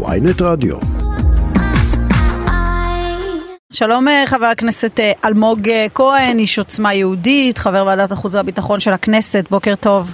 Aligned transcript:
ויינט 0.00 0.42
רדיו. 0.42 0.76
שלום 3.72 4.08
אה, 4.08 4.22
חבר 4.26 4.46
הכנסת 4.46 5.00
אה, 5.00 5.12
אלמוג 5.24 5.68
אה, 5.68 5.86
כהן, 5.94 6.38
איש 6.38 6.58
עוצמה 6.58 6.94
יהודית, 6.94 7.58
חבר 7.58 7.84
ועדת 7.86 8.12
החוץ 8.12 8.34
והביטחון 8.34 8.80
של 8.80 8.90
הכנסת, 8.90 9.48
בוקר 9.50 9.74
טוב. 9.80 10.06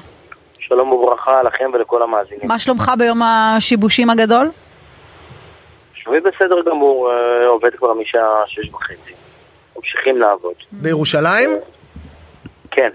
שלום 0.59 0.93
וברכה 0.93 1.43
לכם 1.43 1.71
ולכל 1.75 2.03
המאזינים. 2.03 2.49
מה 2.49 2.59
שלומך 2.59 2.93
ביום 2.99 3.23
השיבושים 3.23 4.11
הגדול? 4.11 4.51
שובי 5.95 6.21
בסדר 6.21 6.63
גמור, 6.67 7.11
עובד 7.49 7.75
כבר 7.77 7.95
משעה 7.95 8.43
שש 8.47 8.71
וחצי. 8.75 9.13
ממשיכים 9.77 10.19
לעבוד. 10.19 10.55
בירושלים? 10.73 11.51
כן. 12.71 12.91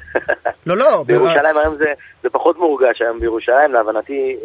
לא, 0.68 0.78
לא. 0.78 1.04
בירושלים 1.08 1.58
היום 1.58 1.76
זה, 1.76 1.94
זה 2.24 2.30
פחות 2.30 2.58
מורגש 2.58 3.02
היום 3.02 3.20
בירושלים, 3.20 3.74
להבנתי... 3.74 4.36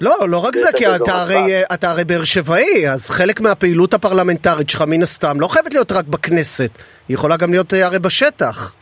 לא, 0.00 0.16
לא 0.28 0.44
רק 0.46 0.56
זה, 0.56 0.68
כי 0.76 0.86
אתה 0.86 1.12
הרי, 1.12 1.62
אתה 1.74 1.90
הרי 1.90 2.04
באר 2.04 2.24
שבעי, 2.24 2.88
אז 2.88 3.10
חלק 3.10 3.40
מהפעילות 3.40 3.94
הפרלמנטרית 3.94 4.70
שלך 4.70 4.82
מן 4.86 5.02
הסתם 5.02 5.40
לא 5.40 5.48
חייבת 5.48 5.72
להיות 5.74 5.92
רק 5.92 6.04
בכנסת, 6.04 6.70
היא 7.08 7.14
יכולה 7.14 7.36
גם 7.36 7.50
להיות 7.50 7.72
הרי 7.72 7.98
בשטח. 7.98 8.74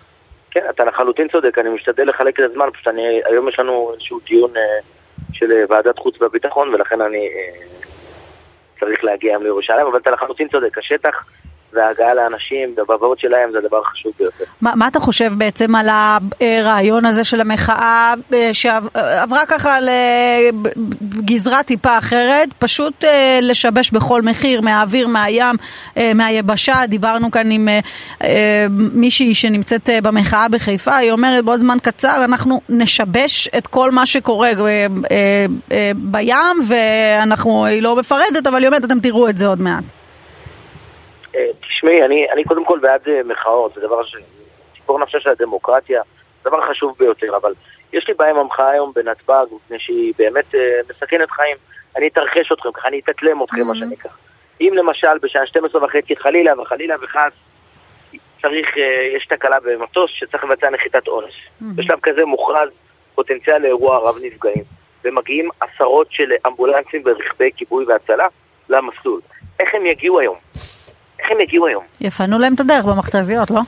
כן, 0.51 0.61
אתה 0.71 0.85
לחלוטין 0.85 1.29
צודק, 1.29 1.59
אני 1.59 1.69
משתדל 1.69 2.09
לחלק 2.09 2.41
את 2.41 2.45
הזמן, 2.51 2.67
פשוט 2.73 2.89
אני, 2.89 3.21
היום 3.25 3.49
יש 3.49 3.59
לנו 3.59 3.91
איזשהו 3.95 4.21
דיון 4.29 4.57
אה, 4.57 4.63
של 5.33 5.53
אה, 5.53 5.65
ועדת 5.69 5.99
חוץ 5.99 6.23
והביטחון, 6.23 6.75
ולכן 6.75 7.01
אני 7.01 7.29
אה, 7.29 7.67
צריך 8.81 9.05
להגיע 9.05 9.33
היום 9.33 9.43
לירושלים, 9.43 9.87
אבל 9.87 9.99
אתה 9.99 10.11
לחלוטין 10.11 10.49
צודק, 10.49 10.79
השטח 10.79 11.25
וההגעה 11.73 12.15
לאנשים, 12.15 12.75
בבבות 12.77 13.21
שלהם 13.21 13.53
זה 13.53 13.59
הדבר 13.59 13.81
החשוב 13.87 14.13
ביותר. 14.19 14.45
מה, 14.61 14.73
מה 14.77 14.89
אתה 14.89 15.01
חושב 15.01 15.33
בעצם 15.39 15.75
על 15.75 15.89
הרעיון 15.91 17.05
הזה 17.05 17.25
של 17.25 17.41
המחאה 17.41 18.15
אה, 18.35 18.51
שעברה 18.53 19.47
ככה 19.49 19.79
לגזרה 21.01 21.63
טיפה 21.63 21.99
אחרת, 21.99 22.49
פשוט 22.59 23.05
אה, 23.05 23.39
לשבש 23.43 23.91
בכל 23.91 24.23
מחיר, 24.23 24.61
מהאוויר, 24.61 25.09
מהים, 25.09 25.57
אה, 25.97 26.13
מהיבשה, 26.15 26.87
דיברנו 26.89 27.31
כאן 27.31 27.51
עם 27.51 27.69
מישהי 28.93 29.35
שנמצאת 29.35 29.91
במחאה 30.03 30.49
בחיפה, 30.49 30.97
היא 30.97 31.13
אומרת 31.13 31.45
בעוד 31.45 31.61
זמן 31.61 31.77
קצר 31.83 32.25
אנחנו 32.25 32.61
נשבש 32.69 33.49
את 33.59 33.67
כל 33.67 33.91
מה 33.91 34.07
שקורה 34.07 34.51
בים 35.97 36.37
ואנחנו, 36.69 37.67
היא 37.67 37.83
לא 37.83 37.97
מפרדת, 37.97 38.47
אבל 38.47 38.59
היא 38.59 38.67
אומרת 38.67 38.85
אתם 38.85 39.01
תראו 39.01 39.29
את 39.29 39.39
זה 39.39 39.47
עוד 39.47 39.61
מעט. 39.61 39.98
אה, 41.79 41.81
תשמעי, 41.81 42.05
אני, 42.05 42.31
אני 42.33 42.45
קודם 42.45 42.65
כל 42.65 42.79
בעד 42.79 43.09
אה, 43.09 43.21
מחאות, 43.25 43.75
זה 43.75 43.81
דבר 43.81 44.05
ש... 44.05 44.17
ציפור 44.89 44.99
נפשה 44.99 45.21
של 45.21 45.31
הדמוקרטיה, 45.31 46.03
זה 46.43 46.51
דבר 46.51 46.71
חשוב 46.71 46.97
ביותר, 46.99 47.37
אבל 47.37 47.55
יש 47.93 48.09
לי 48.09 48.15
בעיה 48.15 48.31
עם 48.31 48.37
המחאה 48.37 48.71
היום 48.71 48.93
בנתב"ג, 48.95 49.47
מפני 49.53 49.79
שהיא 49.79 50.13
באמת 50.19 50.55
uh, 50.55 50.59
מסכנת 50.91 51.31
חיים. 51.31 51.57
אני 51.97 52.09
אתרחש 52.09 52.53
אתכם, 52.53 52.73
ככה 52.73 52.89
אני 52.89 52.99
אתקלם 52.99 53.43
אתכם, 53.43 53.57
mm-hmm. 53.57 53.65
מה 53.65 53.75
שנקרא. 53.75 54.11
אם 54.61 54.73
למשל 54.77 55.19
בשעה 55.23 55.47
12 55.47 55.85
וחצי 55.85 56.17
חלילה 56.17 56.61
וחלילה 56.61 56.95
וחס 57.03 57.33
צריך, 58.43 58.67
uh, 58.75 59.17
יש 59.17 59.27
תקלה 59.27 59.57
במטוס 59.61 60.11
שצריך 60.15 60.45
לבצע 60.45 60.71
נחיתת 60.71 61.07
עונש. 61.07 61.33
Mm-hmm. 61.33 61.65
בשלב 61.75 61.99
כזה 62.03 62.25
מוכרז 62.25 62.69
פוטנציאל 63.15 63.63
לאירוע 63.63 63.99
רב 63.99 64.15
נפגעים, 64.23 64.65
ומגיעים 65.05 65.49
עשרות 65.61 66.07
של 66.11 66.33
אמבולנסים 66.47 67.03
ורכבי 67.05 67.51
כיבוי 67.57 67.85
והצלה 67.85 68.27
למסלול. 68.69 69.21
איך 69.61 69.75
הם 69.75 69.87
יגיעו 69.87 70.21
היום? 70.21 70.37
איך 71.21 71.31
הם 71.31 71.41
יגיעו 71.41 71.67
היום? 71.67 71.85
יפנו 72.01 72.39
להם 72.39 72.55
את 72.55 72.61
הדרך 72.61 72.85
במכתזיות, 72.85 73.51
לא? 73.51 73.61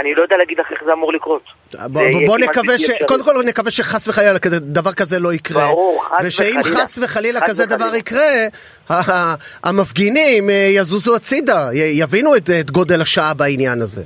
אני 0.00 0.14
לא 0.14 0.22
יודע 0.22 0.36
להגיד 0.36 0.60
לך 0.60 0.72
איך 0.72 0.84
זה 0.84 0.92
אמור 0.92 1.12
לקרות. 1.12 1.42
בוא, 1.74 2.02
בוא 2.26 2.38
נקווה 2.38 2.78
ש... 2.78 2.90
קודם 3.08 3.24
כל 3.24 3.42
נקווה 3.46 3.70
שחס 3.70 4.08
וחלילה 4.08 4.38
דבר 4.60 4.92
כזה 4.92 5.18
לא 5.18 5.32
יקרה. 5.32 5.66
ברור, 5.66 6.04
חס 6.04 6.24
ושאם 6.24 6.62
חס 6.62 6.98
וחלילה 7.02 7.40
כזה 7.40 7.64
וחלילה. 7.64 7.76
דבר 7.76 7.94
יקרה, 7.94 8.28
המפגינים 9.64 10.50
אה, 10.50 10.54
יזוזו 10.54 11.16
הצידה, 11.16 11.68
יבינו 11.74 12.36
את, 12.36 12.50
את 12.60 12.70
גודל 12.70 13.00
השעה 13.00 13.34
בעניין 13.34 13.80
הזה. 13.80 14.02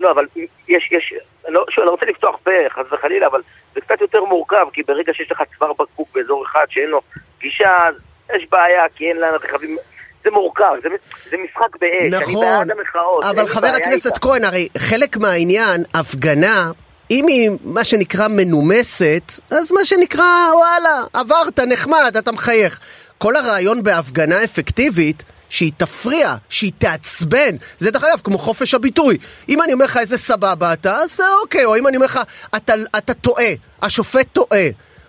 לא, 0.00 0.10
אבל 0.10 0.26
יש, 0.68 0.88
יש, 0.92 1.14
לא, 1.48 1.64
שוב, 1.70 1.82
אני 1.82 1.90
רוצה 1.90 2.06
לפתוח 2.06 2.36
פה, 2.44 2.50
חס 2.70 2.92
וחלילה, 2.92 3.26
אבל 3.26 3.40
זה 3.74 3.80
קצת 3.80 4.00
יותר 4.00 4.24
מורכב, 4.24 4.66
כי 4.72 4.82
ברגע 4.82 5.12
שיש 5.14 5.32
לך 5.32 5.42
צוואר 5.58 5.72
בקבוק 5.72 6.08
באזור 6.14 6.44
אחד 6.46 6.64
שאין 6.68 6.88
לו 6.88 7.00
גישה, 7.40 7.72
יש 8.36 8.46
בעיה, 8.50 8.82
כי 8.94 9.08
אין 9.08 9.16
לנו 9.16 9.36
רכבים... 9.36 9.76
זה 10.24 10.30
מורכב, 10.30 10.64
זה, 10.82 10.88
זה 11.30 11.36
משחק 11.44 11.76
באש, 11.80 12.22
נכון, 12.22 12.44
אני 12.44 12.68
בעד 12.68 12.78
המחאות. 12.78 13.24
אבל 13.24 13.48
חבר 13.48 13.66
הכנסת. 13.66 14.18
כהן, 14.18 14.44
הרי 14.44 14.68
חלק 14.78 15.16
מהעניין, 15.16 15.84
הפגנה, 15.94 16.70
אם 17.10 17.26
היא 17.26 17.50
מה 17.64 17.84
שנקרא 17.84 18.28
מנומסת, 18.28 19.32
אז 19.50 19.72
מה 19.72 19.84
שנקרא, 19.84 20.52
וואלה, 20.54 21.04
עברת, 21.12 21.60
נחמד, 21.60 22.16
אתה 22.18 22.32
מחייך. 22.32 22.80
כל 23.18 23.36
הרעיון 23.36 23.82
בהפגנה 23.82 24.44
אפקטיבית, 24.44 25.22
שהיא 25.48 25.72
תפריע, 25.76 26.34
שהיא 26.48 26.72
תעצבן. 26.78 27.56
זה 27.78 27.90
דרך 27.90 28.04
אגב 28.04 28.20
כמו 28.24 28.38
חופש 28.38 28.74
הביטוי. 28.74 29.18
אם 29.48 29.62
אני 29.62 29.72
אומר 29.72 29.84
לך 29.84 29.96
איזה 29.96 30.18
סבבה 30.18 30.72
אתה, 30.72 30.98
אז 30.98 31.20
אוקיי, 31.42 31.64
או 31.64 31.76
אם 31.76 31.86
אני 31.86 31.96
אומר 31.96 32.06
לך, 32.06 32.20
אתה, 32.56 32.74
אתה 32.98 33.14
טועה, 33.14 33.52
השופט 33.82 34.26
טועה. 34.32 34.68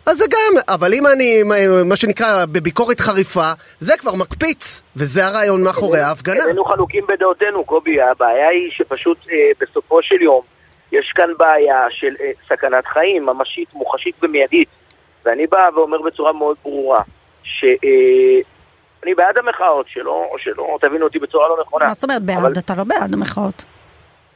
אז 0.09 0.17
זה 0.17 0.25
גם, 0.29 0.61
אבל 0.67 0.93
אם 0.93 1.07
אני, 1.07 1.43
מה 1.85 1.95
שנקרא, 1.95 2.45
בביקורת 2.45 2.99
חריפה, 2.99 3.51
זה 3.79 3.93
כבר 3.97 4.15
מקפיץ, 4.15 4.81
וזה 4.95 5.25
הרעיון 5.25 5.63
מאחורי 5.63 5.99
ההפגנה. 5.99 6.45
איננו 6.45 6.65
חלוקים 6.65 7.05
בדעותינו, 7.09 7.65
קובי, 7.65 8.01
הבעיה 8.01 8.49
היא 8.49 8.71
שפשוט 8.71 9.17
אה, 9.31 9.35
בסופו 9.61 10.03
של 10.03 10.21
יום 10.21 10.41
יש 10.91 11.11
כאן 11.15 11.29
בעיה 11.37 11.85
של 11.89 12.15
אה, 12.21 12.31
סכנת 12.47 12.87
חיים 12.87 13.25
ממשית, 13.25 13.73
מוחשית 13.73 14.15
ומיידית. 14.23 14.67
ואני 15.25 15.47
בא 15.47 15.69
ואומר 15.75 16.01
בצורה 16.01 16.33
מאוד 16.33 16.57
ברורה, 16.63 17.01
שאני 17.43 17.75
אה, 19.07 19.15
בעד 19.17 19.37
המחאות, 19.37 19.85
שלא, 19.89 20.25
או 20.31 20.39
שלא, 20.39 20.77
תבינו 20.81 21.05
אותי 21.05 21.19
בצורה 21.19 21.47
לא 21.47 21.57
נכונה. 21.61 21.87
מה 21.87 21.93
זאת 21.93 22.03
אומרת 22.03 22.21
בעד? 22.21 22.37
אבל... 22.37 22.53
אתה 22.57 22.75
לא 22.75 22.83
בעד 22.83 23.13
המחאות. 23.13 23.65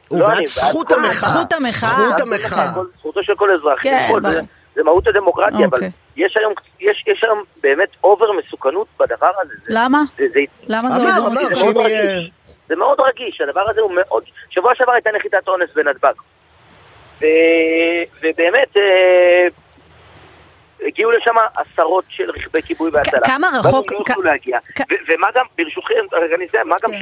הוא 0.08 0.20
לא, 0.20 0.26
בעד 0.26 0.46
זכות 0.46 0.92
המחאה. 0.92 1.28
זכות 1.30 1.52
המחאה. 1.52 1.88
זכות 1.90 2.20
המחאה. 2.20 2.72
זכותו 2.98 3.22
של 3.22 3.34
כל 3.34 3.50
אזרח. 3.50 3.82
כן, 3.82 4.08
ברור. 4.22 4.30
זה 4.74 4.82
מהות 4.82 5.06
הדמוקרטיה, 5.06 5.66
אבל 5.66 5.76
אוקיי. 5.76 5.90
יש 6.16 6.36
היום, 6.36 6.52
יש, 6.80 7.04
יש 7.06 7.24
היום 7.24 7.42
באמת 7.62 7.88
over 8.04 8.32
מסוכנות 8.32 8.86
בדבר 9.00 9.30
הזה. 9.42 9.54
למה? 9.68 10.02
זה, 10.18 10.24
זה, 10.34 10.40
למה 10.66 10.88
זה 10.88 11.00
over 11.00 11.30
מסוכנות? 11.50 11.86
זה 12.68 12.76
מאוד 12.76 13.00
רגיש, 13.00 13.40
הדבר 13.40 13.70
הזה 13.70 13.80
הוא 13.80 13.92
מאוד... 13.94 14.24
שבוע 14.50 14.74
שעבר 14.74 14.92
הייתה 14.92 15.10
נחיתת 15.16 15.48
אונס 15.48 15.70
בנתב"ג. 15.74 16.14
ו... 17.20 17.26
ובאמת, 18.22 18.76
אה... 18.76 19.48
הגיעו 20.86 21.10
לשם 21.10 21.34
עשרות 21.56 22.04
של 22.08 22.30
רכבי 22.30 22.62
כיבוי 22.62 22.90
והצלה. 22.90 23.20
כמה 23.26 23.48
רחוק... 23.58 23.92
כ... 23.92 24.18
להגיע. 24.24 24.58
כ... 24.74 24.80
ומה 25.08 25.26
גם, 25.34 25.46
ברשותכם, 25.58 25.94
רגע 26.12 26.34
אני 26.34 26.46
אסיים, 26.46 26.68
מה 26.68 26.76
גם 26.82 26.90
כן. 26.90 26.98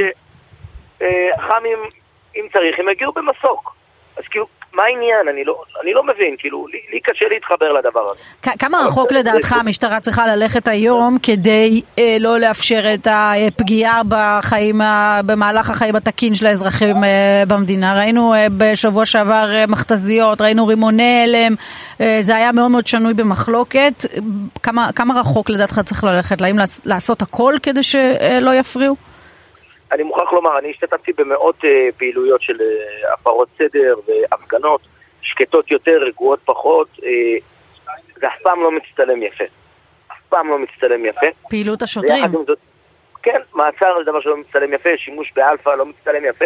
שח"מים, 0.98 1.78
אה, 1.78 1.88
אם 2.36 2.46
צריך, 2.52 2.78
הם 2.78 2.88
יגיעו 2.88 3.12
במסוק. 3.12 3.74
אז 4.16 4.24
כאילו, 4.30 4.46
מה 4.74 4.82
העניין? 4.82 5.28
אני 5.32 5.44
לא, 5.44 5.62
אני 5.82 5.92
לא 5.92 6.02
מבין, 6.04 6.34
כאילו, 6.38 6.66
לי, 6.66 6.78
לי 6.92 7.00
קשה 7.00 7.24
להתחבר 7.30 7.72
לדבר 7.72 8.04
הזה. 8.10 8.50
כמה 8.58 8.84
רחוק 8.86 9.12
לדעתך 9.12 9.52
המשטרה 9.52 10.00
צריכה 10.00 10.26
ללכת 10.26 10.68
היום 10.68 11.16
כדי 11.22 11.82
אה, 11.98 12.16
לא 12.20 12.38
לאפשר 12.38 12.94
את 12.94 13.08
הפגיעה 13.10 14.02
בחיים, 14.08 14.80
במהלך 15.26 15.70
החיים 15.70 15.96
התקין 15.96 16.34
של 16.34 16.46
האזרחים 16.46 17.04
אה, 17.04 17.42
במדינה? 17.48 17.98
ראינו 17.98 18.34
אה, 18.34 18.46
בשבוע 18.56 19.06
שעבר 19.06 19.50
אה, 19.54 19.64
מכתזיות, 19.68 20.40
ראינו 20.40 20.66
רימוני 20.66 21.22
הלם, 21.24 21.54
אה, 22.00 22.18
זה 22.20 22.36
היה 22.36 22.52
מאוד 22.52 22.70
מאוד 22.70 22.86
שנוי 22.86 23.14
במחלוקת. 23.14 24.04
כמה, 24.62 24.92
כמה 24.92 25.20
רחוק 25.20 25.50
לדעתך 25.50 25.80
צריך 25.84 26.04
ללכת? 26.04 26.42
האם 26.42 26.56
לעשות 26.84 27.22
הכל 27.22 27.54
כדי 27.62 27.82
שלא 27.82 28.54
יפריעו? 28.54 29.11
אני 29.92 30.02
מוכרח 30.02 30.32
לומר, 30.32 30.58
אני 30.58 30.70
השתתפתי 30.70 31.12
במאות 31.12 31.64
uh, 31.64 31.68
פעילויות 31.96 32.42
של 32.42 32.56
uh, 32.56 33.12
הפרות 33.12 33.48
סדר 33.58 33.94
והפגנות, 34.06 34.80
שקטות 35.22 35.70
יותר, 35.70 35.98
רגועות 36.06 36.40
פחות, 36.44 36.88
uh, 36.98 37.02
זה 38.20 38.26
אף 38.26 38.42
פעם 38.42 38.62
לא 38.62 38.70
מצטלם 38.72 39.22
יפה. 39.22 39.44
אף 40.12 40.16
פעם 40.28 40.48
לא 40.48 40.58
מצטלם 40.58 41.04
יפה. 41.06 41.26
פעילות 41.48 41.82
השוטרים. 41.82 42.32
זאת, 42.46 42.58
כן, 43.22 43.40
מעצר 43.54 43.98
זה 43.98 44.10
דבר 44.10 44.20
שלא 44.20 44.36
מצטלם 44.36 44.74
יפה, 44.74 44.90
שימוש 44.96 45.32
באלפא 45.36 45.70
לא 45.70 45.86
מצטלם 45.86 46.24
יפה. 46.24 46.44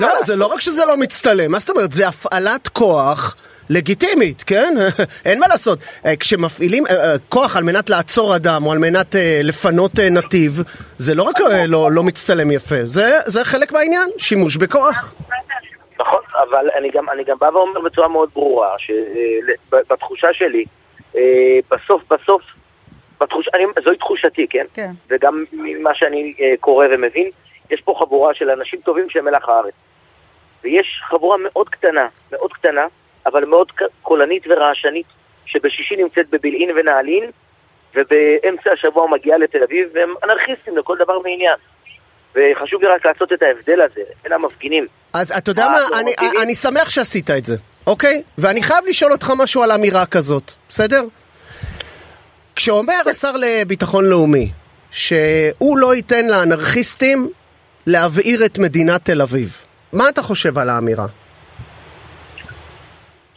לא, 0.00 0.22
זה 0.22 0.36
לא 0.36 0.46
רק 0.46 0.60
שזה 0.60 0.84
לא 0.84 0.96
מצטלם, 0.96 1.52
מה 1.52 1.58
זאת 1.58 1.70
אומרת? 1.70 1.92
זה 1.92 2.08
הפעלת 2.08 2.68
כוח. 2.68 3.36
לגיטימית, 3.70 4.42
כן? 4.42 4.74
אין 5.26 5.40
מה 5.40 5.46
לעשות. 5.48 5.78
אה, 6.06 6.16
כשמפעילים 6.16 6.86
אה, 6.86 6.92
אה, 6.92 7.18
כוח 7.28 7.56
על 7.56 7.62
מנת 7.62 7.90
לעצור 7.90 8.36
אדם 8.36 8.66
או 8.66 8.72
על 8.72 8.78
מנת 8.78 9.14
לפנות 9.42 9.92
נתיב, 9.98 10.52
זה 10.98 11.14
לא 11.14 11.22
רק 11.22 11.40
לא, 11.68 11.92
לא 11.92 12.02
מצטלם 12.02 12.50
יפה, 12.50 12.84
זה, 12.84 13.18
זה 13.26 13.44
חלק 13.44 13.72
מהעניין, 13.72 14.10
שימוש 14.18 14.56
בכוח. 14.56 15.14
נכון, 16.00 16.20
אבל 16.38 16.68
אני 16.78 16.90
גם, 16.90 17.10
אני 17.10 17.24
גם 17.24 17.36
בא 17.38 17.46
ואומר 17.46 17.80
בצורה 17.80 18.08
מאוד 18.08 18.28
ברורה, 18.34 18.68
שבתחושה 18.78 20.28
שלי, 20.32 20.64
בסוף 21.70 22.02
בסוף, 22.10 22.42
בתחוש, 23.20 23.48
אני, 23.54 23.64
זוהי 23.84 23.96
תחושתי, 23.96 24.46
כן? 24.50 24.64
כן. 24.74 24.90
וגם 25.10 25.44
ממה 25.52 25.90
שאני 25.94 26.34
קורא 26.60 26.86
ומבין, 26.90 27.30
יש 27.70 27.80
פה 27.80 27.94
חבורה 27.98 28.34
של 28.34 28.50
אנשים 28.50 28.80
טובים 28.80 29.10
שהם 29.10 29.24
מלח 29.24 29.48
הארץ. 29.48 29.74
ויש 30.64 31.02
חבורה 31.08 31.36
מאוד 31.36 31.68
קטנה, 31.68 32.06
מאוד 32.32 32.52
קטנה, 32.52 32.86
אבל 33.26 33.44
מאוד 33.44 33.72
קולנית 34.02 34.42
ורעשנית, 34.46 35.06
שבשישי 35.46 35.96
נמצאת 35.96 36.30
בבילעין 36.30 36.70
ונעלין, 36.70 37.30
ובאמצע 37.94 38.72
השבוע 38.72 39.02
הוא 39.02 39.10
מגיע 39.10 39.38
לתל 39.38 39.62
אביב, 39.62 39.88
והם 39.94 40.14
אנרכיסטים 40.24 40.76
לכל 40.76 40.96
דבר 40.98 41.18
ועניין. 41.18 41.56
וחשוב 42.34 42.82
לי 42.82 42.88
רק 42.88 43.06
לעשות 43.06 43.32
את 43.32 43.42
ההבדל 43.42 43.82
הזה 43.82 44.00
בין 44.22 44.32
המפגינים. 44.32 44.86
אז 45.12 45.32
אתה 45.38 45.50
יודע 45.50 45.68
מה, 45.68 45.98
אני, 46.00 46.12
אני 46.42 46.54
שמח 46.54 46.90
שעשית 46.90 47.30
את 47.30 47.44
זה, 47.44 47.56
אוקיי? 47.86 48.22
ואני 48.38 48.62
חייב 48.62 48.84
לשאול 48.86 49.12
אותך 49.12 49.32
משהו 49.36 49.62
על 49.62 49.72
אמירה 49.72 50.06
כזאת, 50.06 50.52
בסדר? 50.68 51.02
כשאומר 52.56 53.00
השר 53.10 53.32
לביטחון 53.36 54.04
לאומי 54.04 54.50
שהוא 54.90 55.78
לא 55.78 55.94
ייתן 55.94 56.26
לאנרכיסטים 56.26 57.30
להבעיר 57.86 58.44
את 58.44 58.58
מדינת 58.58 59.04
תל 59.04 59.22
אביב, 59.22 59.64
מה 59.92 60.08
אתה 60.08 60.22
חושב 60.22 60.58
על 60.58 60.68
האמירה? 60.68 61.06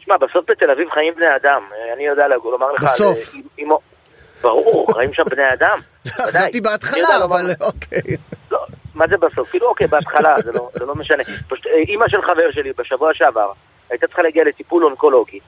תשמע, 0.05 0.17
בסוף 0.17 0.49
בתל 0.51 0.71
אביב 0.71 0.89
חיים 0.89 1.13
בני 1.15 1.35
אדם. 1.35 1.61
אני 1.93 2.05
יודע 2.05 2.27
לומר 2.27 2.71
לך... 2.71 2.83
בסוף. 2.83 3.35
אם, 3.59 3.69
ברור, 4.41 4.93
חיים 4.93 5.13
שם 5.13 5.23
בני 5.23 5.53
אדם. 5.53 5.79
חשבתי 6.07 6.61
בהתחלה, 6.61 7.23
אבל 7.23 7.51
אוקיי. 7.61 8.17
לא, 8.51 8.65
מה 8.95 9.05
זה 9.07 9.17
בסוף? 9.17 9.49
כאילו, 9.49 9.67
אוקיי, 9.67 9.87
בהתחלה, 9.87 10.35
זה 10.43 10.51
לא, 10.51 10.69
לא 10.81 10.95
משנה. 10.95 11.23
פשוט, 11.23 11.67
אה, 11.67 11.71
אימא 11.87 12.07
של 12.07 12.21
חבר 12.21 12.51
שלי 12.51 12.71
בשבוע 12.77 13.13
שעבר 13.13 13.51
הייתה 13.89 14.07
צריכה 14.07 14.21
להגיע 14.21 14.43
לטיפול 14.43 14.85
אונקולוגי, 14.85 15.39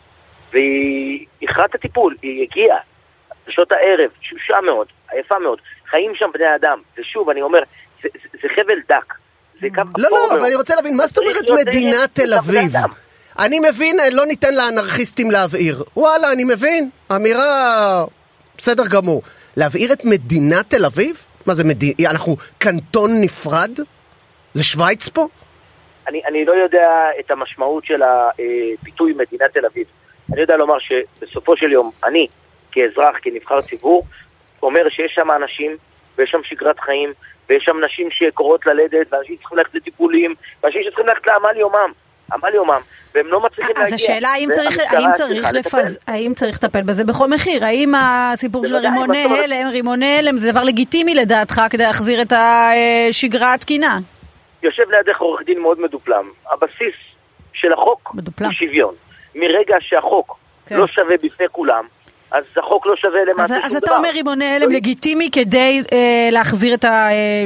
והיא 0.52 1.26
איחרה 1.42 1.66
את 1.66 1.76
הטיפול, 1.76 2.16
היא 2.22 2.44
הגיעה 2.44 2.78
בשעות 3.48 3.72
הערב, 3.72 4.10
תשושה 4.20 4.62
מאוד, 4.66 4.88
עייפה 5.12 5.40
מאוד. 5.40 5.60
חיים 5.90 6.12
שם 6.16 6.30
בני 6.34 6.56
אדם, 6.56 6.82
ושוב, 6.98 7.30
אני 7.30 7.42
אומר, 7.42 7.60
זה, 8.04 8.10
חבל 8.56 8.80
דק. 8.90 9.14
זה 9.62 9.68
קו 9.76 9.82
לא, 9.98 10.10
לא, 10.12 10.34
אבל 10.34 10.46
אני 10.46 10.56
רוצה 10.56 10.76
להבין, 10.76 10.98
מה 10.98 11.08
זאת 11.08 11.18
אומרת 11.18 11.68
מדינת 11.68 12.10
תל 12.14 12.34
אביב? 12.34 12.72
אני 13.40 13.60
מבין, 13.60 13.98
לא 14.12 14.26
ניתן 14.26 14.54
לאנרכיסטים 14.54 15.32
להבעיר. 15.32 15.84
וואלה, 15.98 16.32
אני 16.32 16.44
מבין. 16.44 16.90
אמירה... 17.16 18.06
בסדר 18.58 18.84
גמור. 18.92 19.22
להבעיר 19.58 19.94
את 19.94 20.06
מדינת 20.06 20.70
תל 20.70 20.86
אביב? 20.86 21.24
מה 21.46 21.54
זה 21.54 21.64
מדינה? 21.64 22.10
אנחנו 22.10 22.36
קנטון 22.58 23.12
נפרד? 23.22 23.72
זה 24.54 24.64
שווייץ 24.64 25.10
פה? 25.10 25.28
אני, 26.08 26.22
אני 26.26 26.46
לא 26.46 26.52
יודע 26.52 26.90
את 27.20 27.32
המשמעות 27.32 27.86
של 27.86 28.02
הביטוי 28.04 29.14
מדינת 29.14 29.54
תל 29.54 29.66
אביב. 29.66 29.86
אני 30.34 30.42
יודע 30.42 30.58
לומר 30.58 30.78
שבסופו 30.80 31.58
של 31.58 31.72
יום, 31.72 31.92
אני, 32.04 32.28
כאזרח, 32.72 33.16
כנבחר 33.22 33.62
ציבור, 33.62 34.06
אומר 34.64 34.90
שיש 34.90 35.12
שם 35.16 35.32
אנשים, 35.32 35.78
ויש 36.18 36.30
שם 36.30 36.42
שגרת 36.44 36.80
חיים, 36.80 37.14
ויש 37.50 37.64
שם 37.64 37.84
נשים 37.86 38.08
שקוראות 38.12 38.66
ללדת, 38.66 39.14
ואנשים 39.14 39.36
שצריכים 39.36 39.58
ללכת 39.58 39.76
לטיפולים, 39.76 40.36
ואנשים 40.64 40.82
שצריכים 40.84 41.08
ללכת 41.08 41.28
לעמל 41.28 41.58
יומם. 41.58 41.92
עמל 42.34 42.54
יומם, 42.54 42.82
והם 43.16 43.28
לא 43.28 43.40
מצליחים 43.40 43.76
להגיע. 43.76 43.88
אז 43.88 43.94
השאלה 43.94 44.30
האם 44.30 44.50
צריך, 44.52 44.80
האם 44.90 45.10
צריך 45.14 45.48
לפז... 45.54 46.00
האם 46.08 46.34
צריך 46.34 46.56
לטפל 46.56 46.82
בזה 46.82 47.04
בכל 47.04 47.30
מחיר? 47.30 47.66
האם 47.66 47.94
הסיפור 47.96 48.66
של 48.66 48.76
רימוני 48.76 49.24
הלם, 49.44 49.68
רימוני 49.68 50.18
הלם 50.18 50.38
זה 50.38 50.52
דבר 50.52 50.64
לגיטימי 50.64 51.16
לדעתך 51.16 51.62
כדי 51.70 51.84
להחזיר 51.84 52.22
את 52.22 52.34
השגרה 52.36 53.54
התקינה? 53.54 54.00
יושב 54.64 54.84
לידך 54.92 55.20
עורך 55.20 55.42
דין 55.46 55.60
מאוד 55.60 55.82
מדופלם. 55.82 56.30
הבסיס 56.52 56.96
של 57.54 57.74
החוק 57.74 58.12
מדופלם. 58.14 58.48
הוא 58.48 58.54
שוויון. 58.54 58.94
מרגע 59.36 59.76
שהחוק 59.80 60.38
כן. 60.66 60.76
לא 60.78 60.88
שווה 60.88 61.16
בפני 61.24 61.46
כולם, 61.52 61.86
אז 62.32 62.44
החוק 62.58 62.86
לא 62.86 62.96
שווה 62.96 63.24
למעשה 63.26 63.48
שום 63.48 63.58
דבר. 63.58 63.68
אז 63.68 63.76
אתה 63.76 63.98
אומר 63.98 64.10
רימוני 64.10 64.46
הלם 64.46 64.70
לא 64.70 64.78
לגיטימי 64.78 65.30
כדי 65.32 65.84
אה, 65.94 66.30
להחזיר 66.32 66.74
את 66.74 66.86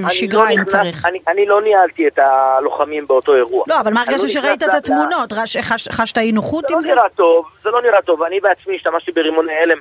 השגרה 0.03 0.45
לא 0.45 0.49
אם 0.49 0.65
צריך. 0.65 1.05
אני, 1.05 1.19
אני 1.27 1.45
לא 1.45 1.61
ניהלתי 1.61 2.07
את 2.07 2.19
הלוחמים 2.19 3.07
באותו 3.07 3.35
אירוע. 3.35 3.63
לא, 3.67 3.79
אבל 3.79 3.93
מה 3.93 4.01
הרגשת 4.01 4.23
לא 4.23 4.27
שראית 4.29 4.63
את 4.63 4.73
התמונות? 4.73 5.31
לה... 5.31 5.41
חש, 5.41 5.87
חשת 5.87 6.17
אי 6.17 6.31
נוחות 6.31 6.71
עם 6.71 6.81
זה? 6.81 6.87
זה 6.87 6.95
לא 6.95 7.01
נראה 7.01 7.09
טוב, 7.09 7.45
זה 7.63 7.69
לא 7.69 7.81
נראה 7.81 8.01
טוב. 8.01 8.23
אני 8.23 8.39
בעצמי 8.39 8.75
השתמשתי 8.75 9.11
ברימוני 9.11 9.53
הלם 9.53 9.77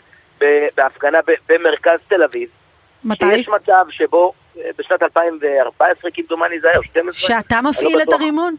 בהפגנה 0.77 1.19
במרכז 1.49 1.99
תל 2.09 2.23
אביב. 2.23 2.49
מתי? 3.05 3.27
שיש 3.27 3.49
מצב 3.49 3.85
שבו 3.91 4.33
אה, 4.59 4.71
בשנת 4.79 5.03
2014 5.03 6.11
כמדומני 6.11 6.61
זה 6.61 6.69
היה, 6.69 6.79
או 6.79 6.83
12. 6.83 7.13
שאתה 7.13 7.61
לא 7.65 7.71
מפעיל 7.71 8.03
את 8.03 8.13
הרימון? 8.13 8.55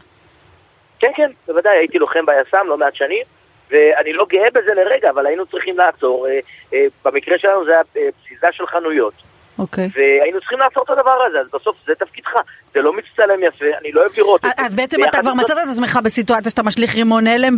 כן, 0.98 1.10
כן, 1.16 1.30
בוודאי, 1.46 1.76
הייתי 1.78 1.98
לוחם 1.98 2.26
ביס"מ 2.26 2.66
לא 2.68 2.78
מעט 2.78 2.94
שנים. 2.94 3.22
ואני 3.72 4.12
לא 4.12 4.26
גאה 4.28 4.50
בזה 4.54 4.74
לרגע, 4.74 5.10
אבל 5.10 5.26
היינו 5.26 5.46
צריכים 5.46 5.78
לעצור. 5.78 6.26
אה, 6.28 6.38
אה, 6.74 6.86
במקרה 7.04 7.38
שלנו 7.38 7.64
זה 7.64 7.72
היה 7.72 7.82
בסיסה 7.94 8.46
של 8.52 8.66
חנויות. 8.66 9.14
אוקיי. 9.58 9.88
והיינו 9.94 10.40
צריכים 10.40 10.58
לעצור 10.58 10.82
את 10.84 10.90
הדבר 10.90 11.22
הזה, 11.26 11.40
אז 11.40 11.46
בסוף 11.52 11.76
זה 11.86 11.94
תפקידך. 11.94 12.30
זה 12.74 12.82
לא 12.82 12.92
מצטלם 12.92 13.42
יפה, 13.42 13.64
אני 13.80 13.92
לא 13.92 14.00
אוהב 14.00 14.12
לראות 14.16 14.44
את 14.44 14.50
זה. 14.58 14.66
אז 14.66 14.74
בעצם 14.74 15.04
אתה 15.04 15.18
כבר 15.20 15.34
מצאת 15.34 15.56
את 15.58 15.68
עצמך 15.70 15.98
בסיטואציה 16.04 16.50
שאתה 16.50 16.62
משליך 16.62 16.94
רימון 16.94 17.26
הלם 17.26 17.56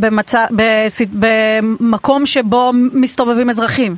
במקום 1.81 2.27
שבו 2.27 2.71
מסתובבים 2.93 3.51
אזרחים. 3.51 3.93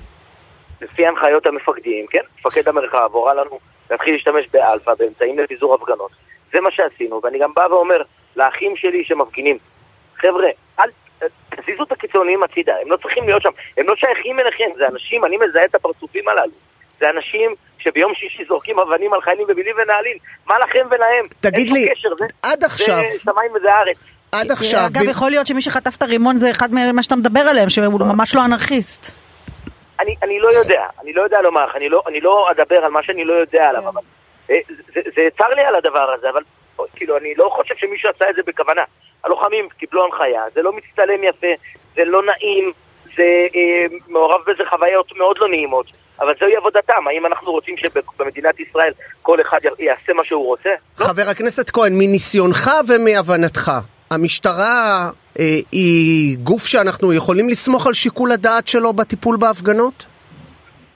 לפי 0.80 1.06
הנחיות 1.06 1.46
המפקדים, 1.46 2.06
כן, 2.10 2.20
מפקד 2.38 2.68
המרחב 2.68 3.08
הורה 3.12 3.34
לנו 3.34 3.58
להתחיל 3.90 4.14
להשתמש 4.14 4.46
באלפא, 4.52 4.94
באמצעים 4.98 5.38
לפיזור 5.38 5.74
הפגנות. 5.74 6.10
זה 6.52 6.60
מה 6.60 6.70
שעשינו, 6.70 7.20
ואני 7.24 7.38
גם 7.38 7.50
בא 7.54 7.66
ואומר 7.70 8.02
לאחים 8.36 8.76
שלי 8.76 9.04
שמפגינים, 9.04 9.58
חבר'ה, 10.16 10.48
תזיזו 11.66 11.82
את 11.82 11.92
הקיצוניים 11.92 12.42
הצידה, 12.42 12.72
הם 12.82 12.90
לא 12.90 12.96
צריכים 12.96 13.24
להיות 13.24 13.42
שם, 13.42 13.50
הם 13.76 13.88
לא 13.88 13.94
שייכים 13.96 14.40
אליכם, 14.40 14.64
זה 14.76 14.86
אנשים, 14.86 15.24
אני 15.24 15.36
מזהה 15.36 15.64
את 15.64 15.74
הפרצופים 15.74 16.28
הללו. 16.28 16.52
זה 17.00 17.10
אנשים 17.10 17.54
שביום 17.78 18.14
שישי 18.14 18.44
זורקים 18.48 18.78
אבנים 18.78 19.12
על 19.12 19.20
חיילים 19.20 19.46
במילים 19.46 19.76
ונעלין. 19.82 20.18
מה 20.46 20.58
לכם 20.58 20.86
ולהם? 20.90 21.26
תגיד 21.40 21.70
לי, 21.70 21.88
קשר, 21.90 22.08
זה, 22.18 22.24
עד 22.42 22.64
עכשיו... 22.64 22.96
זה 22.96 23.18
שמיים 23.18 23.52
וזה 23.54 23.68
ארץ. 23.72 23.96
עד 24.32 24.50
עכשיו... 24.50 24.80
אגב, 24.86 25.02
יכול 25.02 25.30
להיות 25.30 25.46
שמי 25.46 25.62
שחטף 25.62 25.96
את 25.96 26.02
הרימון 26.02 26.38
זה 26.38 26.50
אחד 26.50 26.68
ממה 26.72 27.02
שאתה 27.02 27.16
מדבר 27.16 27.40
עליהם, 27.40 27.70
שהוא 27.70 28.00
ממש 28.14 28.34
לא 28.34 28.44
אנרכיסט. 28.44 29.10
אני, 30.00 30.14
אני 30.22 30.40
לא 30.40 30.48
יודע, 30.48 30.82
אני 31.02 31.12
לא 31.12 31.22
יודע 31.22 31.42
לומר 31.42 31.66
לך, 31.66 31.76
אני 31.76 31.88
לא, 31.88 32.02
אני 32.08 32.20
לא 32.20 32.48
אדבר 32.50 32.76
על 32.76 32.90
מה 32.90 33.02
שאני 33.02 33.24
לא 33.24 33.32
יודע 33.32 33.68
עליו, 33.68 33.82
כן. 33.82 33.88
אבל 33.88 34.00
אה, 34.50 34.56
זה, 34.94 35.00
זה 35.16 35.22
צר 35.38 35.48
לי 35.48 35.62
על 35.62 35.74
הדבר 35.74 36.14
הזה, 36.18 36.30
אבל 36.30 36.42
כאילו, 36.96 37.16
אני 37.16 37.34
לא 37.36 37.48
חושב 37.56 37.74
שמישהו 37.78 38.10
עשה 38.10 38.30
את 38.30 38.34
זה 38.34 38.42
בכוונה. 38.46 38.82
הלוחמים 39.26 39.69
קיבלו 39.78 40.05
הנחיה, 40.05 40.43
זה 40.55 40.62
לא 40.62 40.73
מצטלם 40.73 41.25
יפה, 41.25 41.46
זה 41.94 42.05
לא 42.05 42.23
נעים, 42.23 42.73
זה 43.17 43.46
אה, 43.55 43.87
מעורב 44.08 44.40
בזה 44.46 44.62
חוויות 44.70 45.12
מאוד 45.17 45.37
לא 45.40 45.49
נעימות, 45.49 45.93
אבל 46.20 46.34
זוהי 46.40 46.56
עבודתם, 46.56 47.08
האם 47.08 47.26
אנחנו 47.26 47.52
רוצים 47.52 47.75
שבמדינת 47.76 48.61
ישראל 48.61 48.93
כל 49.23 49.40
אחד 49.40 49.58
יעשה 49.78 50.12
מה 50.12 50.25
שהוא 50.25 50.46
רוצה? 50.46 50.70
לא. 51.00 51.06
חבר 51.06 51.23
הכנסת 51.31 51.70
כהן, 51.70 51.93
מניסיונך 51.93 52.70
ומהבנתך, 52.88 53.73
המשטרה 54.11 55.11
אה, 55.40 55.44
היא 55.73 56.38
גוף 56.38 56.67
שאנחנו 56.67 57.12
יכולים 57.12 57.49
לסמוך 57.49 57.87
על 57.87 57.93
שיקול 57.93 58.32
הדעת 58.32 58.69
שלו 58.69 58.93
בטיפול 58.93 59.37
בהפגנות? 59.37 60.06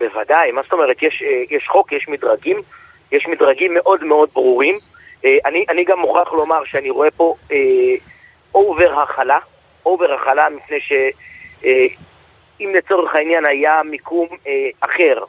בוודאי, 0.00 0.52
מה 0.52 0.62
זאת 0.62 0.72
אומרת? 0.72 1.02
יש, 1.02 1.22
אה, 1.26 1.56
יש 1.56 1.68
חוק, 1.68 1.92
יש 1.92 2.08
מדרגים, 2.08 2.62
יש 3.12 3.26
מדרגים 3.28 3.74
מאוד 3.74 4.04
מאוד 4.04 4.28
ברורים. 4.34 4.78
אה, 5.24 5.38
אני, 5.44 5.64
אני 5.68 5.84
גם 5.84 5.98
מוכרח 5.98 6.32
לומר 6.32 6.64
שאני 6.64 6.90
רואה 6.90 7.10
פה 7.10 7.34
אה, 7.52 7.56
over 8.54 9.00
הכלה, 9.00 9.38
over 9.86 10.12
הכלה 10.12 10.46
מפני 10.48 10.78
שאם 10.80 12.68
אה, 12.68 12.78
לצורך 12.78 13.14
העניין 13.14 13.46
היה 13.46 13.80
מיקום 13.84 14.28
אה, 14.46 14.52
אחר 14.80 15.24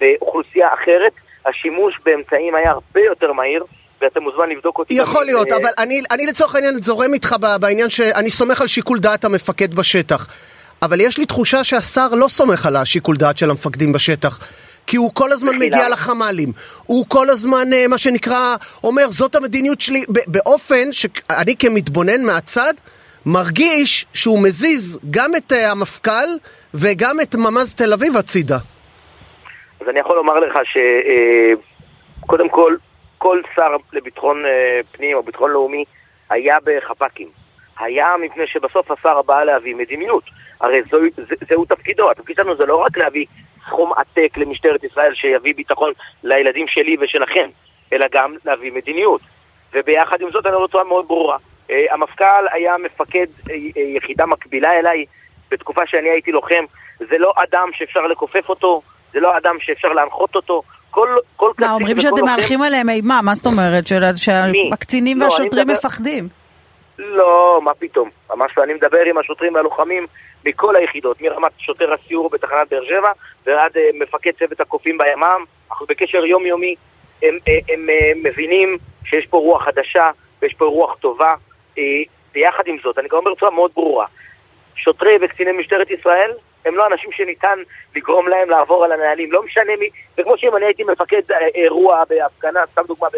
ואוכלוסייה 0.00 0.68
אחרת, 0.74 1.12
השימוש 1.46 1.94
באמצעים 2.04 2.54
היה 2.54 2.70
הרבה 2.70 3.00
יותר 3.00 3.32
מהיר. 3.32 3.64
ואתה 4.02 4.20
מוזמן 4.20 4.48
לבדוק 4.50 4.78
אותי. 4.78 4.94
יכול 4.94 5.24
להיות, 5.24 5.52
אה, 5.52 5.56
אבל 5.56 5.70
אני, 5.78 6.02
אני 6.10 6.26
לצורך 6.26 6.54
העניין 6.54 6.74
זורם 6.74 7.14
איתך 7.14 7.36
בעניין 7.60 7.88
שאני 7.88 8.30
סומך 8.30 8.60
על 8.60 8.66
שיקול 8.66 8.98
דעת 8.98 9.24
המפקד 9.24 9.74
בשטח. 9.74 10.26
אבל 10.82 11.00
יש 11.00 11.18
לי 11.18 11.26
תחושה 11.26 11.64
שהשר 11.64 12.08
לא 12.12 12.28
סומך 12.28 12.66
על 12.66 12.76
השיקול 12.76 13.16
דעת 13.16 13.38
של 13.38 13.50
המפקדים 13.50 13.92
בשטח. 13.92 14.38
כי 14.86 14.96
הוא 14.96 15.10
כל 15.14 15.32
הזמן. 15.32 15.58
מגיע 15.58 15.88
לחמ"לים. 15.88 16.52
הוא 16.86 17.06
כל 17.08 17.30
הזמן, 17.30 17.72
אה, 17.72 17.88
מה 17.88 17.98
שנקרא, 17.98 18.56
אומר, 18.84 19.10
זאת 19.10 19.34
המדיניות 19.34 19.80
שלי, 19.80 20.04
באופן 20.26 20.92
שאני 20.92 21.56
כמתבונן 21.58 22.24
מהצד, 22.26 22.74
מרגיש 23.26 24.06
שהוא 24.14 24.42
מזיז 24.42 25.00
גם 25.10 25.30
את 25.36 25.52
אה, 25.52 25.70
המפכ"ל 25.70 26.28
וגם 26.74 27.20
את 27.22 27.34
ממ"ז 27.34 27.74
תל 27.74 27.92
אביב 27.92 28.16
הצידה. 28.16 28.58
אז 29.80 29.88
אני 29.88 30.00
יכול 30.00 30.16
לומר 30.16 30.34
לך 30.34 30.58
שקודם 32.24 32.44
אה, 32.44 32.50
כל, 32.50 32.76
כל 33.18 33.40
שר 33.56 33.76
לביטחון 33.92 34.42
פנים 34.92 35.16
או 35.16 35.22
ביטחון 35.22 35.50
לאומי 35.50 35.84
היה 36.30 36.56
בחפ"קים. 36.64 37.39
היה 37.80 38.06
מפני 38.22 38.46
שבסוף 38.46 38.90
השר 38.90 39.22
בא 39.22 39.44
להביא 39.44 39.74
מדיניות. 39.74 40.24
הרי 40.60 40.82
זו, 40.90 40.98
זה, 41.16 41.34
זהו 41.48 41.64
תפקידו, 41.64 42.10
התפקיד 42.10 42.36
שלנו 42.36 42.56
זה 42.56 42.66
לא 42.66 42.76
רק 42.76 42.98
להביא 42.98 43.26
סכום 43.66 43.92
עתק 43.92 44.36
למשטרת 44.36 44.84
ישראל 44.84 45.14
שיביא 45.14 45.54
ביטחון 45.54 45.92
לילדים 46.24 46.68
שלי 46.68 46.96
ושלכם, 47.00 47.48
אלא 47.92 48.06
גם 48.12 48.34
להביא 48.44 48.72
מדיניות. 48.72 49.20
וביחד 49.74 50.20
עם 50.20 50.30
זאת 50.30 50.46
אני 50.46 50.54
אומר 50.54 50.66
בצורה 50.66 50.84
מאוד 50.84 51.08
ברורה. 51.08 51.36
אה, 51.70 51.94
המפכ"ל 51.94 52.46
היה 52.52 52.74
מפקד 52.78 53.26
אה, 53.50 53.54
אה, 53.76 53.82
יחידה 53.96 54.26
מקבילה 54.26 54.70
אליי 54.72 55.04
בתקופה 55.50 55.86
שאני 55.86 56.08
הייתי 56.08 56.32
לוחם. 56.32 56.64
זה 56.98 57.18
לא 57.18 57.32
אדם 57.36 57.68
שאפשר 57.72 58.00
לכופף 58.00 58.48
אותו, 58.48 58.82
זה 59.12 59.20
לא 59.20 59.36
אדם 59.36 59.56
שאפשר 59.60 59.88
להנחות 59.88 60.36
אותו. 60.36 60.62
כל, 60.90 61.08
כל 61.36 61.52
מה, 61.58 61.72
אומרים 61.72 61.98
שאתם 61.98 62.24
מהלכים 62.24 62.62
עליהם 62.62 62.88
אימה, 62.88 63.20
מה 63.22 63.34
זאת 63.34 63.46
אומרת? 63.46 63.84
שהקצינים 64.16 65.18
לא, 65.20 65.24
והשוטרים 65.24 65.66
מדבר... 65.66 65.78
מפחדים. 65.78 66.28
לא, 67.00 67.60
מה 67.62 67.74
פתאום. 67.74 68.10
ממש 68.30 68.52
לא, 68.56 68.62
אני 68.62 68.74
מדבר 68.74 69.00
עם 69.00 69.18
השוטרים 69.18 69.54
והלוחמים 69.54 70.06
מכל 70.44 70.76
היחידות, 70.76 71.20
מרמת 71.20 71.52
שוטר 71.58 71.92
הסיור 71.92 72.30
בתחנת 72.30 72.68
באר 72.70 72.84
שבע 72.84 73.12
ועד 73.46 73.76
אה, 73.76 73.90
מפקד 73.94 74.30
צוות 74.38 74.60
הקופים 74.60 74.98
בימ"מ, 74.98 75.44
אנחנו 75.70 75.86
בקשר 75.86 76.24
יומיומי, 76.24 76.74
הם, 77.22 77.38
הם, 77.46 77.62
הם 77.68 78.22
מבינים 78.22 78.78
שיש 79.04 79.26
פה 79.26 79.36
רוח 79.36 79.64
חדשה 79.64 80.10
ויש 80.42 80.54
פה 80.54 80.64
רוח 80.64 80.96
טובה, 81.00 81.34
ויחד 82.34 82.66
עם 82.66 82.76
זאת, 82.82 82.98
אני 82.98 83.08
גם 83.08 83.18
אומר 83.18 83.34
בצורה 83.34 83.50
מאוד 83.50 83.70
ברורה, 83.74 84.06
שוטרי 84.74 85.18
וקציני 85.20 85.52
משטרת 85.52 85.90
ישראל 85.90 86.32
הם 86.64 86.76
לא 86.76 86.86
אנשים 86.86 87.12
שניתן 87.12 87.58
לגרום 87.96 88.28
להם 88.28 88.50
לעבור 88.50 88.84
על 88.84 88.92
הנהלים, 88.92 89.32
לא 89.32 89.42
משנה 89.42 89.76
מי, 89.78 89.88
זה 90.16 90.22
כמו 90.22 90.38
שאם 90.38 90.56
אני 90.56 90.64
הייתי 90.64 90.84
מפקד 90.84 91.22
אירוע 91.54 92.02
בהפגנה, 92.08 92.60
סתם 92.72 92.82
דוגמה 92.86 93.08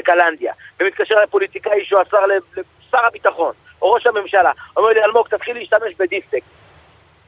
בקלנדיה, 0.00 0.52
ומתקשר 0.80 1.14
לפוליטיקאי 1.24 1.84
שהוא 1.84 2.00
השר 2.00 2.26
לשר 2.26 3.06
הביטחון, 3.06 3.52
או 3.82 3.92
ראש 3.92 4.06
הממשלה, 4.06 4.50
אומר 4.76 4.88
לי, 4.88 5.04
אלמוג, 5.04 5.28
תתחיל 5.28 5.58
להשתמש 5.58 5.94
בדיסטק. 5.98 6.40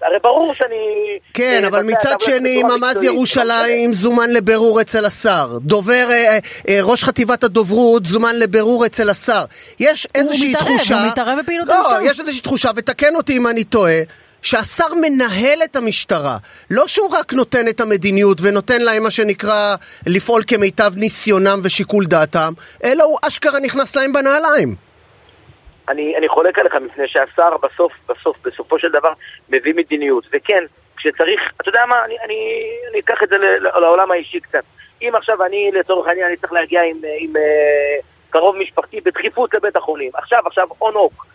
הרי 0.03 0.19
ברור 0.23 0.55
שאני... 0.55 1.19
כן, 1.35 1.65
אבל 1.65 1.83
מצד 1.83 2.21
שני, 2.21 2.63
ממ"ז 2.63 3.03
ירושלים 3.03 3.93
זומן 3.93 4.31
לבירור 4.31 4.81
אצל 4.81 5.05
השר. 5.05 5.59
דובר, 5.61 6.07
אה, 6.11 6.39
אה, 6.69 6.79
ראש 6.83 7.05
חטיבת 7.05 7.45
הדוברות 7.45 8.07
זומן 8.07 8.37
לבירור 8.39 8.87
אצל 8.87 9.11
השר. 9.11 9.45
יש 9.81 10.09
איזושהי 10.15 10.55
תחושה... 10.55 11.03
הוא 11.03 11.11
מתערב 11.11 11.39
בפעילות 11.43 11.69
המשטרה. 11.69 12.01
לא, 12.01 12.11
יש 12.11 12.21
איזושהי 12.21 12.43
תחושה, 12.43 12.71
ותקן 12.77 13.17
אותי 13.17 13.37
אם 13.37 13.47
אני 13.47 13.65
טועה. 13.65 14.01
שהשר 14.43 14.95
מנהל 15.01 15.59
את 15.65 15.77
המשטרה, 15.77 16.37
לא 16.71 16.87
שהוא 16.87 17.11
רק 17.13 17.33
נותן 17.33 17.69
את 17.71 17.81
המדיניות 17.81 18.39
ונותן 18.43 18.83
להם 18.83 19.03
מה 19.03 19.11
שנקרא 19.11 19.75
לפעול 20.07 20.43
כמיטב 20.47 20.93
ניסיונם 20.97 21.61
ושיקול 21.65 22.05
דעתם, 22.05 22.53
אלא 22.85 23.05
הוא 23.05 23.19
אשכרה 23.29 23.61
נכנס 23.61 23.97
להם 23.97 24.13
בנעליים. 24.13 24.75
אני, 25.89 26.17
אני 26.17 26.29
חולק 26.29 26.59
עליך 26.59 26.75
מפני 26.75 27.09
שהשר 27.09 27.57
בסוף, 27.63 27.93
בסוף, 28.09 28.37
בסופו 28.45 28.79
של 28.79 28.89
דבר 28.89 29.13
מביא 29.49 29.75
מדיניות. 29.75 30.27
וכן, 30.33 30.65
כשצריך, 30.97 31.41
אתה 31.61 31.69
יודע 31.69 31.87
מה, 31.89 32.05
אני, 32.05 32.17
אני, 32.25 32.35
אני 32.91 33.01
אקח 33.01 33.23
את 33.23 33.29
זה 33.29 33.37
לעולם 33.81 34.11
האישי 34.11 34.41
קצת. 34.41 34.65
אם 35.03 35.13
עכשיו 35.15 35.45
אני, 35.45 35.71
לצורך 35.73 36.09
העניין, 36.09 36.27
אני 36.27 36.37
צריך 36.37 36.53
להגיע 36.53 36.83
עם, 36.83 36.97
עם, 36.97 37.03
עם 37.19 37.37
אה, 37.37 38.01
קרוב 38.31 38.57
משפחתי 38.57 39.01
בדחיפות 39.01 39.55
לבית 39.55 39.77
החולים, 39.77 40.11
עכשיו, 40.15 40.43
עכשיו, 40.47 40.69
און 40.81 40.95
אוק, 40.95 41.27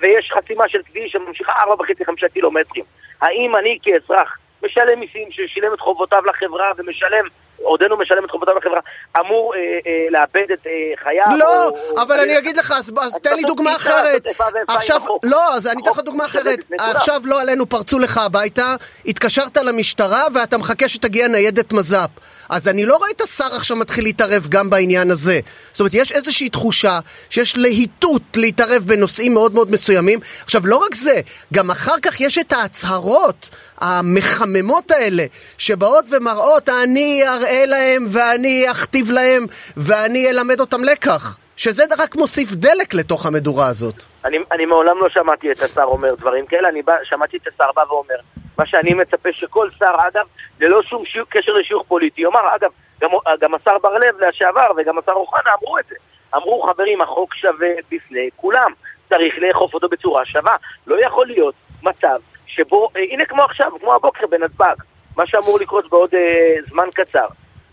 ויש 0.00 0.32
חסימה 0.38 0.68
של 0.68 0.82
כביש 0.82 1.12
שממשיכה 1.12 1.52
4.5-5 1.52 2.28
קילומטרים. 2.32 2.84
האם 3.20 3.56
אני 3.56 3.78
כאזרח 3.82 4.38
משלם 4.62 5.00
מיסים, 5.00 5.28
ששילם 5.30 5.74
את 5.74 5.80
חובותיו 5.80 6.22
לחברה 6.26 6.72
ומשלם 6.76 7.28
עודנו 7.62 7.96
משלם 7.96 8.24
את 8.24 8.30
חובותיו 8.30 8.54
לחברה, 8.58 8.80
אמור 9.20 9.54
אה, 9.54 9.60
אה, 9.60 10.06
לאבד 10.10 10.52
את 10.52 10.66
אה, 10.66 10.72
חייו? 11.04 11.38
לא, 11.38 11.68
או, 11.68 12.02
אבל 12.02 12.18
או, 12.18 12.24
אני 12.24 12.38
אגיד 12.38 12.56
לך, 12.56 12.72
אז, 12.78 12.92
אז 13.00 13.14
תן 13.22 13.36
לי 13.36 13.42
דוגמה 13.42 13.76
אחרת. 13.76 14.26
עכשיו, 14.68 15.00
לא, 15.22 15.54
אז 15.54 15.66
אני 15.66 15.82
אתן 15.82 15.90
לך 15.90 15.98
דוגמה 15.98 16.26
אחרת. 16.26 16.58
עכשיו 16.78 17.20
לא 17.24 17.40
עלינו 17.40 17.66
פרצו 17.66 17.98
לך 17.98 18.18
הביתה, 18.18 18.74
התקשרת 19.06 19.56
למשטרה 19.56 20.22
ואתה 20.34 20.58
מחכה 20.58 20.88
שתגיע 20.88 21.28
ניידת 21.28 21.72
מז"פ. 21.72 22.10
אז 22.48 22.68
אני 22.68 22.86
לא 22.86 22.96
רואה 22.96 23.10
את 23.10 23.20
השר 23.20 23.54
עכשיו 23.54 23.76
מתחיל 23.76 24.04
להתערב 24.04 24.46
גם 24.48 24.70
בעניין 24.70 25.10
הזה. 25.10 25.40
זאת 25.72 25.80
אומרת, 25.80 25.94
יש 25.94 26.12
איזושהי 26.12 26.48
תחושה 26.48 26.98
שיש 27.30 27.56
להיטות 27.56 28.22
להתערב 28.36 28.82
בנושאים 28.86 29.34
מאוד 29.34 29.54
מאוד 29.54 29.70
מסוימים. 29.70 30.18
עכשיו, 30.44 30.66
לא 30.66 30.76
רק 30.76 30.94
זה, 30.94 31.20
גם 31.54 31.70
אחר 31.70 32.00
כך 32.02 32.20
יש 32.20 32.38
את 32.38 32.52
ההצהרות 32.52 33.50
המחממות 33.78 34.90
האלה, 34.90 35.24
שבאות 35.58 36.04
ומראות, 36.10 36.68
אני 36.68 37.22
אראה 37.28 37.66
להם 37.66 38.06
ואני 38.10 38.70
אכתיב 38.70 39.10
להם 39.10 39.46
ואני 39.76 40.30
אלמד 40.30 40.60
אותם 40.60 40.84
לקח. 40.84 41.36
שזה 41.56 41.84
רק 41.98 42.16
מוסיף 42.16 42.52
דלק 42.52 42.94
לתוך 42.94 43.26
המדורה 43.26 43.66
הזאת. 43.66 44.04
אני, 44.24 44.38
אני 44.52 44.66
מעולם 44.66 44.98
לא 44.98 45.08
שמעתי 45.08 45.52
את 45.52 45.62
השר 45.62 45.84
אומר 45.84 46.14
דברים 46.14 46.46
כאלה, 46.46 46.68
אני 46.68 46.82
בא, 46.82 46.94
שמעתי 47.04 47.36
את 47.36 47.46
השר 47.46 47.70
בא 47.76 47.82
ואומר, 47.88 48.16
מה 48.58 48.66
שאני 48.66 48.94
מצפה 48.94 49.28
שכל 49.32 49.68
שר, 49.78 49.94
אגב, 50.08 50.26
ללא 50.60 50.82
שום 50.82 51.04
שיוך, 51.04 51.28
קשר 51.30 51.52
לשיוך 51.52 51.84
פוליטי, 51.88 52.20
יאמר, 52.20 52.54
אגב, 52.56 52.70
גם, 53.00 53.10
גם 53.40 53.54
השר 53.54 53.78
בר 53.82 53.98
לב 53.98 54.20
לשעבר 54.20 54.70
וגם 54.76 54.98
השר 54.98 55.12
אוחנה 55.12 55.50
אמרו 55.62 55.78
את 55.78 55.84
זה. 55.88 55.94
אמרו, 56.36 56.62
חברים, 56.62 57.00
החוק 57.00 57.34
שווה 57.34 57.68
בפני 57.90 58.28
כולם, 58.36 58.72
צריך 59.08 59.34
לאכוף 59.38 59.74
אותו 59.74 59.88
בצורה 59.88 60.24
שווה. 60.24 60.56
לא 60.86 61.06
יכול 61.06 61.26
להיות 61.26 61.54
מצב 61.82 62.18
שבו, 62.46 62.88
אה, 62.96 63.02
הנה 63.10 63.24
כמו 63.24 63.42
עכשיו, 63.42 63.72
כמו 63.80 63.94
הבוקר 63.94 64.26
בנתב"ג, 64.26 64.74
מה 65.16 65.26
שאמור 65.26 65.58
לקרות 65.60 65.90
בעוד 65.90 66.14
אה, 66.14 66.62
זמן 66.70 66.88
קצר. 66.94 67.26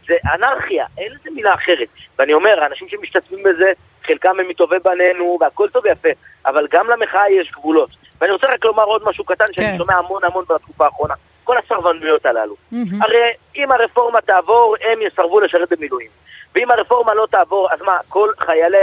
זה 0.08 0.14
אנרכיה, 0.34 0.86
אין 0.98 1.12
לזה 1.12 1.30
מילה 1.36 1.54
אחרת. 1.54 1.88
ואני 2.20 2.34
אומר, 2.34 2.64
האנשים 2.64 2.88
שמשתתפים 2.90 3.44
בזה, 3.44 3.72
חלקם 4.08 4.40
הם 4.40 4.48
מטובי 4.48 4.76
בנינו, 4.84 5.38
והכל 5.42 5.70
טוב 5.70 5.84
ויפה, 5.86 6.10
אבל 6.46 6.68
גם 6.72 6.88
למחאה 6.88 7.32
יש 7.32 7.52
גבולות. 7.52 7.90
ואני 8.22 8.32
רוצה 8.32 8.48
רק 8.48 8.66
לומר 8.66 8.84
עוד 8.84 9.02
משהו 9.06 9.24
קטן, 9.24 9.46
כן. 9.46 9.54
שאני 9.54 9.78
שומע 9.78 9.94
המון 9.94 10.24
המון 10.24 10.46
בתקופה 10.50 10.86
האחרונה. 10.86 11.14
כל 11.44 11.56
הסרבנויות 11.58 12.26
הללו. 12.26 12.56
Mm-hmm. 12.74 12.96
הרי 13.02 13.32
אם 13.56 13.72
הרפורמה 13.72 14.22
תעבור, 14.22 14.76
הם 14.82 15.00
יסרבו 15.02 15.40
לשרת 15.40 15.74
במילואים. 15.74 16.10
ואם 16.56 16.72
הרפורמה 16.72 17.14
לא 17.14 17.28
תעבור, 17.32 17.68
אז 17.72 17.82
מה, 17.82 17.98
כל 18.10 18.30
חיילי 18.40 18.78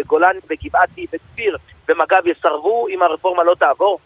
הגולן 0.00 0.36
בגבעתי, 0.48 1.06
בכפיר, 1.12 1.56
במג"ב 1.88 2.26
יסרבו 2.26 2.88
אם 2.88 3.02
הרפורמה 3.02 3.44
לא 3.44 3.54
תעבור? 3.54 3.98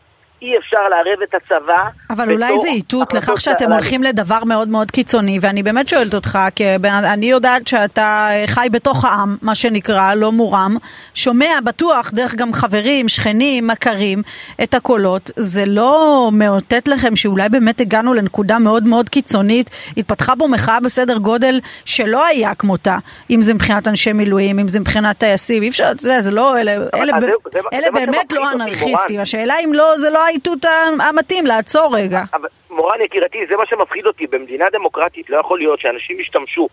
אי 0.42 0.58
אפשר 0.58 0.88
לערב 0.88 1.22
את 1.22 1.34
הצבא. 1.34 1.88
אבל 2.10 2.32
אולי 2.32 2.60
זה 2.60 2.68
איתות 2.68 3.14
לכך 3.14 3.40
שאתם 3.40 3.72
הולכים 3.72 4.02
לדבר 4.02 4.44
מאוד 4.44 4.68
מאוד 4.68 4.90
קיצוני, 4.90 5.38
ואני 5.42 5.62
באמת 5.62 5.88
שואלת 5.88 6.14
אותך, 6.14 6.38
כי 6.54 6.64
אני 6.84 7.26
יודעת 7.26 7.68
שאתה 7.68 8.28
חי 8.46 8.68
בתוך 8.72 9.04
העם, 9.04 9.36
מה 9.42 9.54
שנקרא, 9.54 10.14
לא 10.14 10.32
מורם, 10.32 10.76
שומע 11.14 11.60
בטוח, 11.64 12.10
דרך 12.10 12.34
גם 12.34 12.52
חברים, 12.52 13.08
שכנים, 13.08 13.66
מכרים, 13.66 14.22
את 14.62 14.74
הקולות. 14.74 15.30
זה 15.36 15.64
לא 15.66 16.30
מאותת 16.32 16.88
לכם 16.88 17.16
שאולי 17.16 17.48
באמת 17.48 17.80
הגענו 17.80 18.14
לנקודה 18.14 18.58
מאוד 18.58 18.84
מאוד 18.84 19.08
קיצונית, 19.08 19.70
התפתחה 19.96 20.34
בו 20.34 20.48
מחאה 20.48 20.80
בסדר 20.80 21.18
גודל 21.18 21.60
שלא 21.84 22.26
היה 22.26 22.54
כמותה, 22.54 22.96
אם 23.30 23.42
זה 23.42 23.54
מבחינת 23.54 23.88
אנשי 23.88 24.12
מילואים, 24.12 24.58
אם 24.58 24.68
זה 24.68 24.80
מבחינת 24.80 25.18
טייסים, 25.18 25.62
אי 25.62 25.68
אפשר, 25.68 25.90
אתה 25.90 26.06
יודע, 26.06 26.20
זה 26.20 26.30
לא, 26.30 26.58
אלה, 26.58 26.72
אלה, 26.72 27.12
זה, 27.20 27.26
זה, 27.52 27.58
אלה 27.72 27.86
זה 27.94 28.06
באמת 28.06 28.32
לא 28.32 28.52
אנרכיסטים, 28.52 29.20
השאלה 29.20 29.54
אם 29.64 29.72
לא, 29.74 29.98
זה 29.98 30.10
לא 30.10 30.31
האיתות 30.32 30.64
המתאים, 31.08 31.46
לעצור 31.46 31.96
רגע. 31.96 32.22
אבל 32.34 32.48
מורן 32.70 33.00
יקירתי, 33.00 33.38
זה 33.48 33.56
מה 33.56 33.66
שמפחיד 33.66 34.06
אותי. 34.06 34.26
במדינה 34.26 34.64
דמוקרטית 34.72 35.30
לא 35.30 35.40
יכול 35.40 35.58
להיות 35.58 35.80
שאנשים 35.80 36.20
ישתמשו 36.20 36.68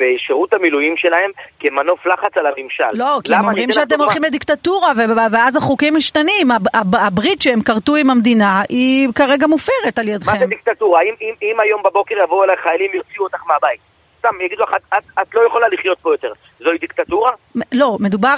בשירות 0.00 0.52
המילואים 0.54 0.96
שלהם 0.96 1.30
כמנוף 1.60 2.06
לחץ 2.06 2.36
על 2.36 2.46
הממשל. 2.46 2.84
לא, 2.92 3.18
כי 3.24 3.34
הם 3.34 3.44
אומרים 3.44 3.72
שאתם 3.72 4.00
הולכים 4.00 4.22
לדיקטטורה 4.22 4.92
ואז 5.32 5.56
החוקים 5.56 5.96
משתנים. 5.96 6.48
הברית 6.92 7.42
שהם 7.42 7.62
כרתו 7.62 7.96
עם 7.96 8.10
המדינה 8.10 8.62
היא 8.68 9.08
כרגע 9.14 9.46
מופרת 9.46 9.98
על 9.98 10.08
ידכם. 10.08 10.32
מה 10.32 10.38
זה 10.38 10.46
דיקטטורה? 10.46 11.00
אם, 11.42 11.60
היום 11.60 11.82
בבוקר 11.82 12.14
יבואו 12.24 12.44
אליי 12.44 12.56
חיילים 12.62 12.90
ויוציאו 12.92 13.24
אותך 13.24 13.40
מהבית, 13.46 13.80
סתם 14.26 14.40
יגידו 14.40 14.62
לך, 14.62 14.74
את, 14.76 14.82
את, 14.98 15.04
את 15.22 15.34
לא 15.34 15.40
יכולה 15.46 15.68
לחיות 15.68 15.98
פה 16.02 16.14
יותר. 16.14 16.32
זוהי 16.60 16.78
דיקטטורה? 16.78 17.30
לא, 17.72 17.96
מדובר, 18.00 18.34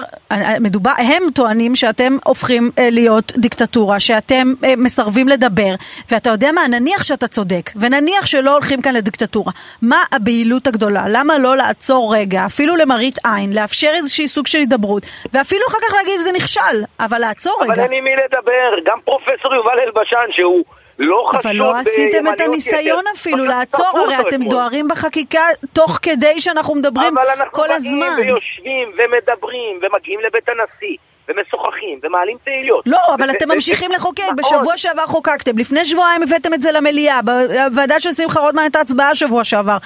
מדובר, 0.61 0.91
הם 0.99 1.23
טוענים 1.35 1.77
שאתם 1.77 2.13
הופכים 2.25 2.71
אה, 2.79 2.89
להיות 2.91 3.33
דיקטטורה, 3.37 4.01
שאתם 4.01 4.47
אה, 4.65 4.75
מסרבים 4.77 5.29
לדבר, 5.29 5.75
ואתה 6.11 6.31
יודע 6.31 6.53
מה, 6.53 6.69
נניח 6.69 7.05
שאתה 7.05 7.29
צודק, 7.29 7.71
ונניח 7.81 8.27
שלא 8.27 8.53
הולכים 8.53 8.83
כאן 8.83 8.95
לדיקטטורה, 8.95 9.53
מה 9.83 10.03
הבהילות 10.13 10.67
הגדולה? 10.67 11.05
למה 11.09 11.39
לא 11.39 11.57
לעצור 11.57 12.15
רגע, 12.17 12.47
אפילו 12.47 12.77
למראית 12.77 13.19
עין, 13.25 13.53
לאפשר 13.53 13.91
איזשהי 13.95 14.29
סוג 14.29 14.47
של 14.47 14.59
הידברות, 14.59 15.03
ואפילו 15.33 15.63
אחר 15.69 15.79
כך 15.83 15.95
להגיד 15.95 16.21
זה 16.21 16.33
נכשל, 16.37 16.77
אבל 17.01 17.19
לעצור 17.19 17.59
אבל 17.61 17.71
רגע. 17.73 17.83
אבל 17.83 17.83
אין 17.83 17.99
עם 17.99 18.05
מי 18.05 18.15
לדבר, 18.25 18.71
גם 18.85 18.99
פרופסור 19.05 19.55
יובל 19.55 19.81
אלבשן, 19.81 20.27
שהוא... 20.31 20.65
לא 20.99 21.27
חשוד 21.29 21.41
אבל 21.47 21.57
לא 21.57 21.77
עשיתם 21.77 22.29
את 22.29 22.41
הניסיון 22.41 23.05
אפילו 23.15 23.45
לעצור, 23.45 23.99
הרי 23.99 24.21
אתם 24.21 24.49
דוהרים 24.49 24.89
בחקיקה 24.89 25.43
תוך 25.73 25.99
כדי 26.03 26.41
שאנחנו 26.41 26.75
מדברים 26.75 27.15
כל 27.51 27.71
הזמן. 27.71 27.91
אבל 27.93 28.01
אנחנו 28.01 28.19
מגיעים 28.19 28.33
ויושבים 28.33 28.89
ומדברים 28.89 29.81
ומגיעים 29.83 30.21
לבית 30.21 30.49
הנשיא. 30.49 30.97
ומשוחחים 31.29 32.01
ומעלים 32.03 32.37
תהיליות. 32.45 32.85
לא, 32.87 32.99
אבל 33.15 33.31
אתם 33.31 33.49
ממשיכים 33.49 33.91
לחוקק. 33.93 34.23
בשבוע 34.37 34.77
שעבר 34.77 35.07
חוקקתם, 35.07 35.59
לפני 35.59 35.85
שבועיים 35.85 36.23
הבאתם 36.23 36.55
את 36.55 36.61
זה 36.61 36.73
למליאה, 36.73 37.21
בוועדה 37.23 38.01
של 38.01 38.13
שמחה 38.13 38.41
רוטמן 38.41 38.63
הייתה 38.63 38.81
הצבעה 38.81 39.15
שבוע 39.15 39.45
שעבר. 39.45 39.77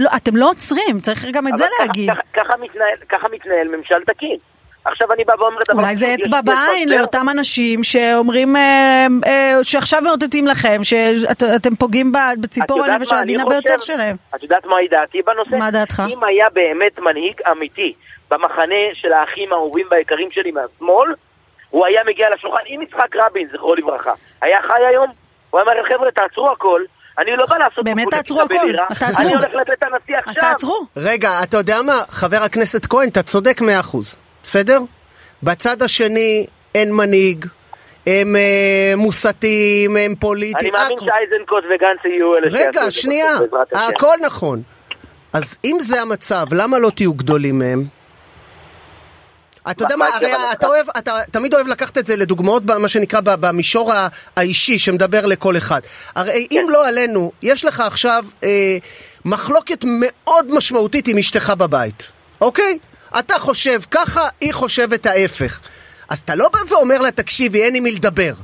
לא, 0.00 0.10
אתם 0.16 0.36
לא 0.36 0.50
עוצרים, 0.50 1.00
צריך 1.00 1.24
גם 1.32 1.48
את 1.48 1.56
זה 1.56 1.64
להגיד. 1.80 2.10
ככה 3.08 3.28
מתנהל 3.32 3.68
ממשל 3.76 4.04
תקין. 4.06 4.36
עכשיו 4.84 5.12
אני 5.12 5.24
בא 5.24 5.34
ואומר 5.38 5.58
דבר... 5.68 5.82
אולי 5.82 5.96
זה 5.96 6.14
אצבע 6.14 6.40
בעין 6.40 6.88
לאותם 6.88 7.26
אנשים 7.30 7.84
שאומרים 7.84 8.56
אה, 8.56 9.06
אה, 9.26 9.58
שעכשיו 9.62 10.02
מאותתים 10.02 10.46
לכם, 10.46 10.84
שאתם 10.84 11.76
פוגעים 11.76 12.12
בציפור 12.40 12.84
הנפש 12.84 13.12
העדינה 13.12 13.44
ביותר 13.44 13.80
שלהם. 13.80 14.16
את 14.34 14.42
יודעת 14.42 14.66
מהי 14.66 14.88
דעתי 14.88 15.22
בנושא? 15.22 15.56
מה 15.56 15.70
דעתך? 15.70 16.02
אם 16.08 16.24
היה 16.24 16.46
באמת 16.52 16.98
מנהיג 16.98 17.40
אמיתי 17.52 17.92
במחנה 18.30 18.84
של 18.94 19.12
האחים 19.12 19.52
האהובים 19.52 19.86
והיקרים 19.90 20.28
שלי 20.30 20.50
מהשמאל, 20.50 21.14
הוא 21.70 21.86
היה 21.86 22.00
מגיע 22.06 22.26
לשולחן 22.34 22.62
עם 22.66 22.82
יצחק 22.82 23.16
רבין, 23.16 23.48
זכרו 23.52 23.74
לברכה. 23.74 24.12
היה 24.42 24.58
חי 24.62 24.86
היום? 24.88 25.10
הוא 25.50 25.60
היה 25.60 25.70
אומר, 25.70 25.88
חבר'ה, 25.88 26.10
תעצרו 26.10 26.50
הכל. 26.50 26.80
אני 27.18 27.30
לא 27.36 27.44
בא 27.50 27.58
לעשות 27.58 27.84
באמת 27.84 28.06
תעצרו 28.10 28.42
הכל, 28.42 28.54
אז 28.90 28.98
תעצרו. 28.98 29.24
אני 29.24 29.34
הולך 29.34 29.54
לבית 29.54 29.82
הנשיא 29.82 30.16
עכשיו. 30.18 30.44
אז 30.44 30.50
תעצרו. 30.50 30.86
רגע, 30.96 31.30
אתה 31.42 31.56
יודע 31.56 31.82
מה, 31.82 32.02
חבר 32.08 32.36
הכנסת 32.44 32.86
כהן, 32.86 33.08
אתה 33.08 33.22
צודק 33.22 33.60
מאה 33.60 33.80
אחוז. 33.80 34.23
בסדר? 34.44 34.80
בצד 35.42 35.82
השני 35.82 36.46
אין 36.74 36.92
מנהיג, 36.92 37.46
הם 38.06 38.36
אה, 38.36 38.92
מוסתים, 38.96 39.96
הם 39.96 40.14
פוליטיים. 40.14 40.74
אני 40.74 40.82
מאמין. 40.82 40.98
שאייזנקוט 40.98 41.64
וגנץ 41.64 42.04
יהיו 42.04 42.36
אלה 42.36 42.50
שיעשו 42.50 42.70
את 42.70 42.76
רגע, 42.76 42.90
שנייה. 42.90 43.36
הכל 43.72 44.16
נכון. 44.22 44.62
אז 45.32 45.58
אם 45.64 45.76
זה 45.80 46.02
המצב, 46.02 46.46
למה 46.52 46.78
לא 46.78 46.90
תהיו 46.90 47.14
גדולים 47.14 47.58
מהם? 47.58 47.84
אתה 49.70 49.84
יודע 49.84 49.96
מה 49.96 50.06
הרי? 50.14 50.32
אתה 50.52 50.66
אוהב, 50.66 50.86
אתה 50.98 51.20
תמיד 51.30 51.54
אוהב 51.54 51.66
לקחת 51.66 51.98
את 51.98 52.06
זה 52.06 52.16
לדוגמאות, 52.16 52.62
מה 52.64 52.88
שנקרא, 52.88 53.20
במישור 53.20 53.92
האישי 54.36 54.78
שמדבר 54.78 55.26
לכל 55.26 55.56
אחד. 55.56 55.80
הרי 56.16 56.46
אם 56.50 56.66
לא 56.68 56.88
עלינו, 56.88 57.32
יש 57.42 57.64
לך 57.64 57.80
עכשיו 57.80 58.24
אה, 58.44 58.76
מחלוקת 59.24 59.84
מאוד 59.84 60.54
משמעותית 60.54 61.08
עם 61.08 61.18
אשתך 61.18 61.52
בבית, 61.58 62.12
אוקיי? 62.40 62.78
אתה 63.18 63.38
חושב 63.38 63.80
ככה, 63.90 64.28
היא 64.40 64.52
חושבת 64.52 65.06
ההפך. 65.06 65.60
אז 66.08 66.18
אתה 66.18 66.34
לא 66.34 66.48
בא 66.48 66.58
ואומר 66.74 67.00
לה, 67.00 67.10
תקשיבי, 67.10 67.62
אין 67.62 67.74
עם 67.74 67.82
מי 67.82 67.92
לדבר. 67.92 68.34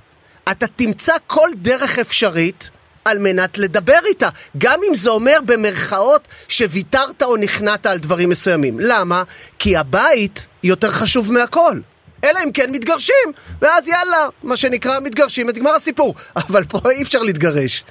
אתה 0.51 0.67
תמצא 0.67 1.15
כל 1.27 1.49
דרך 1.57 1.99
אפשרית 1.99 2.71
על 3.05 3.19
מנת 3.19 3.59
לדבר 3.59 3.99
איתה, 4.07 4.29
גם 4.59 4.81
אם 4.89 4.97
זה 4.97 5.11
אומר 5.11 5.39
במרכאות 5.47 6.29
שוויתרת 6.49 7.23
או 7.23 7.37
נכנעת 7.37 7.87
על 7.87 7.99
דברים 7.99 8.29
מסוימים. 8.29 8.81
למה? 8.81 9.23
כי 9.59 9.77
הבית 9.77 10.47
יותר 10.63 10.91
חשוב 10.91 11.33
מהכל. 11.33 11.81
אלא 12.25 12.41
אם 12.45 12.53
כן 12.53 12.71
מתגרשים, 12.73 13.33
ואז 13.63 13.89
יאללה, 13.89 14.29
מה 14.43 14.57
שנקרא, 14.57 15.01
מתגרשים, 15.01 15.47
ונגמר 15.47 15.75
הסיפור. 15.75 16.15
אבל 16.37 16.65
פה 16.65 16.81
אי 16.91 17.03
אפשר 17.03 17.23
להתגרש. 17.23 17.85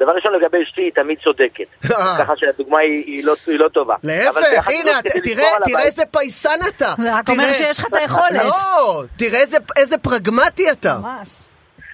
דבר 0.00 0.12
ראשון 0.12 0.32
לגבי 0.34 0.62
אשתי, 0.62 0.80
היא 0.80 0.92
תמיד 0.92 1.18
צודקת. 1.24 1.64
אה. 1.84 2.16
ככה 2.18 2.32
שהדוגמה 2.36 2.78
היא, 2.78 3.04
היא, 3.06 3.24
לא, 3.24 3.34
היא 3.46 3.58
לא 3.58 3.68
טובה. 3.68 3.94
אבל 3.94 4.40
להפך, 4.40 4.68
הנה, 4.68 5.02
כדי 5.02 5.34
תראה, 5.34 5.48
תראה 5.64 5.82
איזה 5.82 6.02
פייסן 6.10 6.58
אתה. 6.68 6.94
זה 6.98 7.18
רק 7.18 7.28
אומר 7.28 7.52
שיש 7.52 7.78
לך 7.78 7.86
את 7.86 7.94
היכולת. 7.94 8.44
לא, 8.44 9.02
תראה 9.16 9.40
איזה, 9.40 9.58
איזה 9.76 9.98
פרגמטי 9.98 10.70
אתה. 10.70 10.98
ממש. 11.02 11.28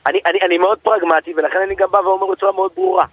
אני, 0.07 0.21
אני, 0.27 0.39
אני 0.43 0.59
מאוד 0.59 0.79
פרגמטי, 0.79 1.35
ולכן 1.37 1.59
אני 1.67 1.75
גם 1.75 1.91
בא 1.91 1.99
ואומר 1.99 2.27
בצורה 2.27 2.53
מאוד 2.53 2.71
ברורה. 2.75 3.05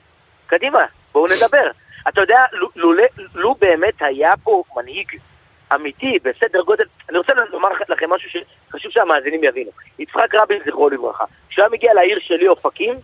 קדימה, 0.47 0.85
בואו 1.11 1.25
נדבר. 1.25 1.71
אתה 2.07 2.21
יודע, 2.21 2.39
לו, 2.51 2.69
לו, 2.75 3.03
לו 3.35 3.55
באמת 3.59 3.93
היה 3.99 4.33
פה 4.43 4.63
מנהיג 4.75 5.07
אמיתי 5.75 6.17
בסדר 6.23 6.61
גודל, 6.61 6.83
אני 7.09 7.17
רוצה 7.17 7.33
לומר 7.51 7.69
לכם 7.89 8.09
משהו 8.09 8.29
שחשוב 8.29 8.91
שהמאזינים 8.91 9.43
יבינו. 9.43 9.71
יצחק 9.99 10.35
רבין, 10.35 10.59
זכרו 10.65 10.89
לברכה, 10.89 11.23
כשהוא 11.49 11.63
היה 11.63 11.69
מגיע 11.71 11.93
לעיר 11.93 12.19
שלי, 12.21 12.47
אופקים, 12.47 12.95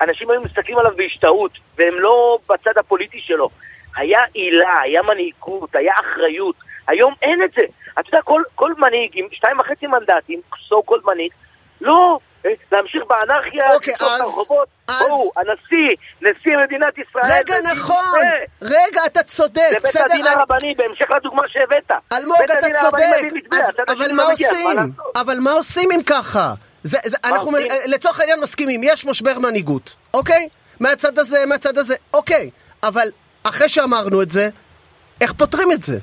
אנשים 0.00 0.30
היו 0.30 0.40
מסתכלים 0.40 0.78
עליו 0.78 0.92
בהשתאות, 0.96 1.50
והם 1.78 1.94
לא 2.00 2.38
בצד 2.48 2.78
הפוליטי 2.78 3.20
שלו. 3.20 3.48
היה 3.96 4.20
עילה, 4.32 4.80
היה 4.80 5.02
מנהיגות, 5.02 5.74
היה 5.74 5.92
אחריות. 6.00 6.54
היום 6.88 7.14
אין 7.22 7.42
את 7.44 7.50
זה. 7.56 7.62
אתה 7.92 8.08
יודע, 8.08 8.22
כל, 8.22 8.42
כל 8.54 8.72
מנהיג 8.78 9.10
עם 9.14 9.26
שתיים 9.32 9.60
וחצי 9.60 9.86
מנדטים, 9.86 10.40
so 10.54 10.90
called 10.90 11.10
מנהיג, 11.12 11.32
לא, 11.80 12.18
אה, 12.46 12.50
להמשיך 12.72 13.02
באנרכיה, 13.08 13.64
אוקיי, 13.74 13.94
את 13.94 14.02
אז- 14.02 14.20
הרחובות. 14.20 14.68
אז- 14.88 15.08
בואו, 15.08 15.30
הנשיא, 15.36 15.96
נשיא 16.22 16.56
מדינת 16.64 16.98
ישראל. 16.98 17.24
רגע, 17.38 17.54
זה 17.54 17.72
נכון, 17.74 17.96
מתווה. 17.96 18.76
רגע, 18.86 19.00
אתה 19.06 19.22
צודק, 19.22 19.60
זה 19.70 19.76
בית 19.82 19.96
הדין 20.10 20.26
הרבני, 20.26 20.74
בהמשך 20.74 21.10
לדוגמה 21.16 21.42
שהבאת. 21.48 21.90
אלמוג, 22.12 22.36
אתה 22.44 22.54
צודק, 22.80 23.04
אז- 23.52 23.76
אבל 23.88 24.12
מה 24.12 24.22
עושים? 24.22 24.78
אבל 25.16 25.36
מה 25.40 25.52
עושים 25.52 25.90
אם 25.92 26.02
ככה? 26.02 26.52
זה, 26.82 26.98
זה, 27.04 27.16
אנחנו? 27.24 27.50
מ- 27.50 27.54
לצורך 27.86 28.20
העניין 28.20 28.40
מסכימים, 28.40 28.80
יש 28.84 29.06
משבר 29.06 29.38
מנהיגות, 29.38 29.96
אוקיי? 30.14 30.48
מהצד 30.80 31.18
הזה, 31.18 31.38
מהצד 31.48 31.78
הזה, 31.78 31.94
אוקיי. 32.14 32.50
אבל 32.82 33.08
אחרי 33.44 33.68
שאמרנו 33.68 34.22
את 34.22 34.30
זה, 34.30 34.48
איך 35.20 35.32
פותרים 35.32 35.72
את 35.72 35.82
זה? 35.82 35.98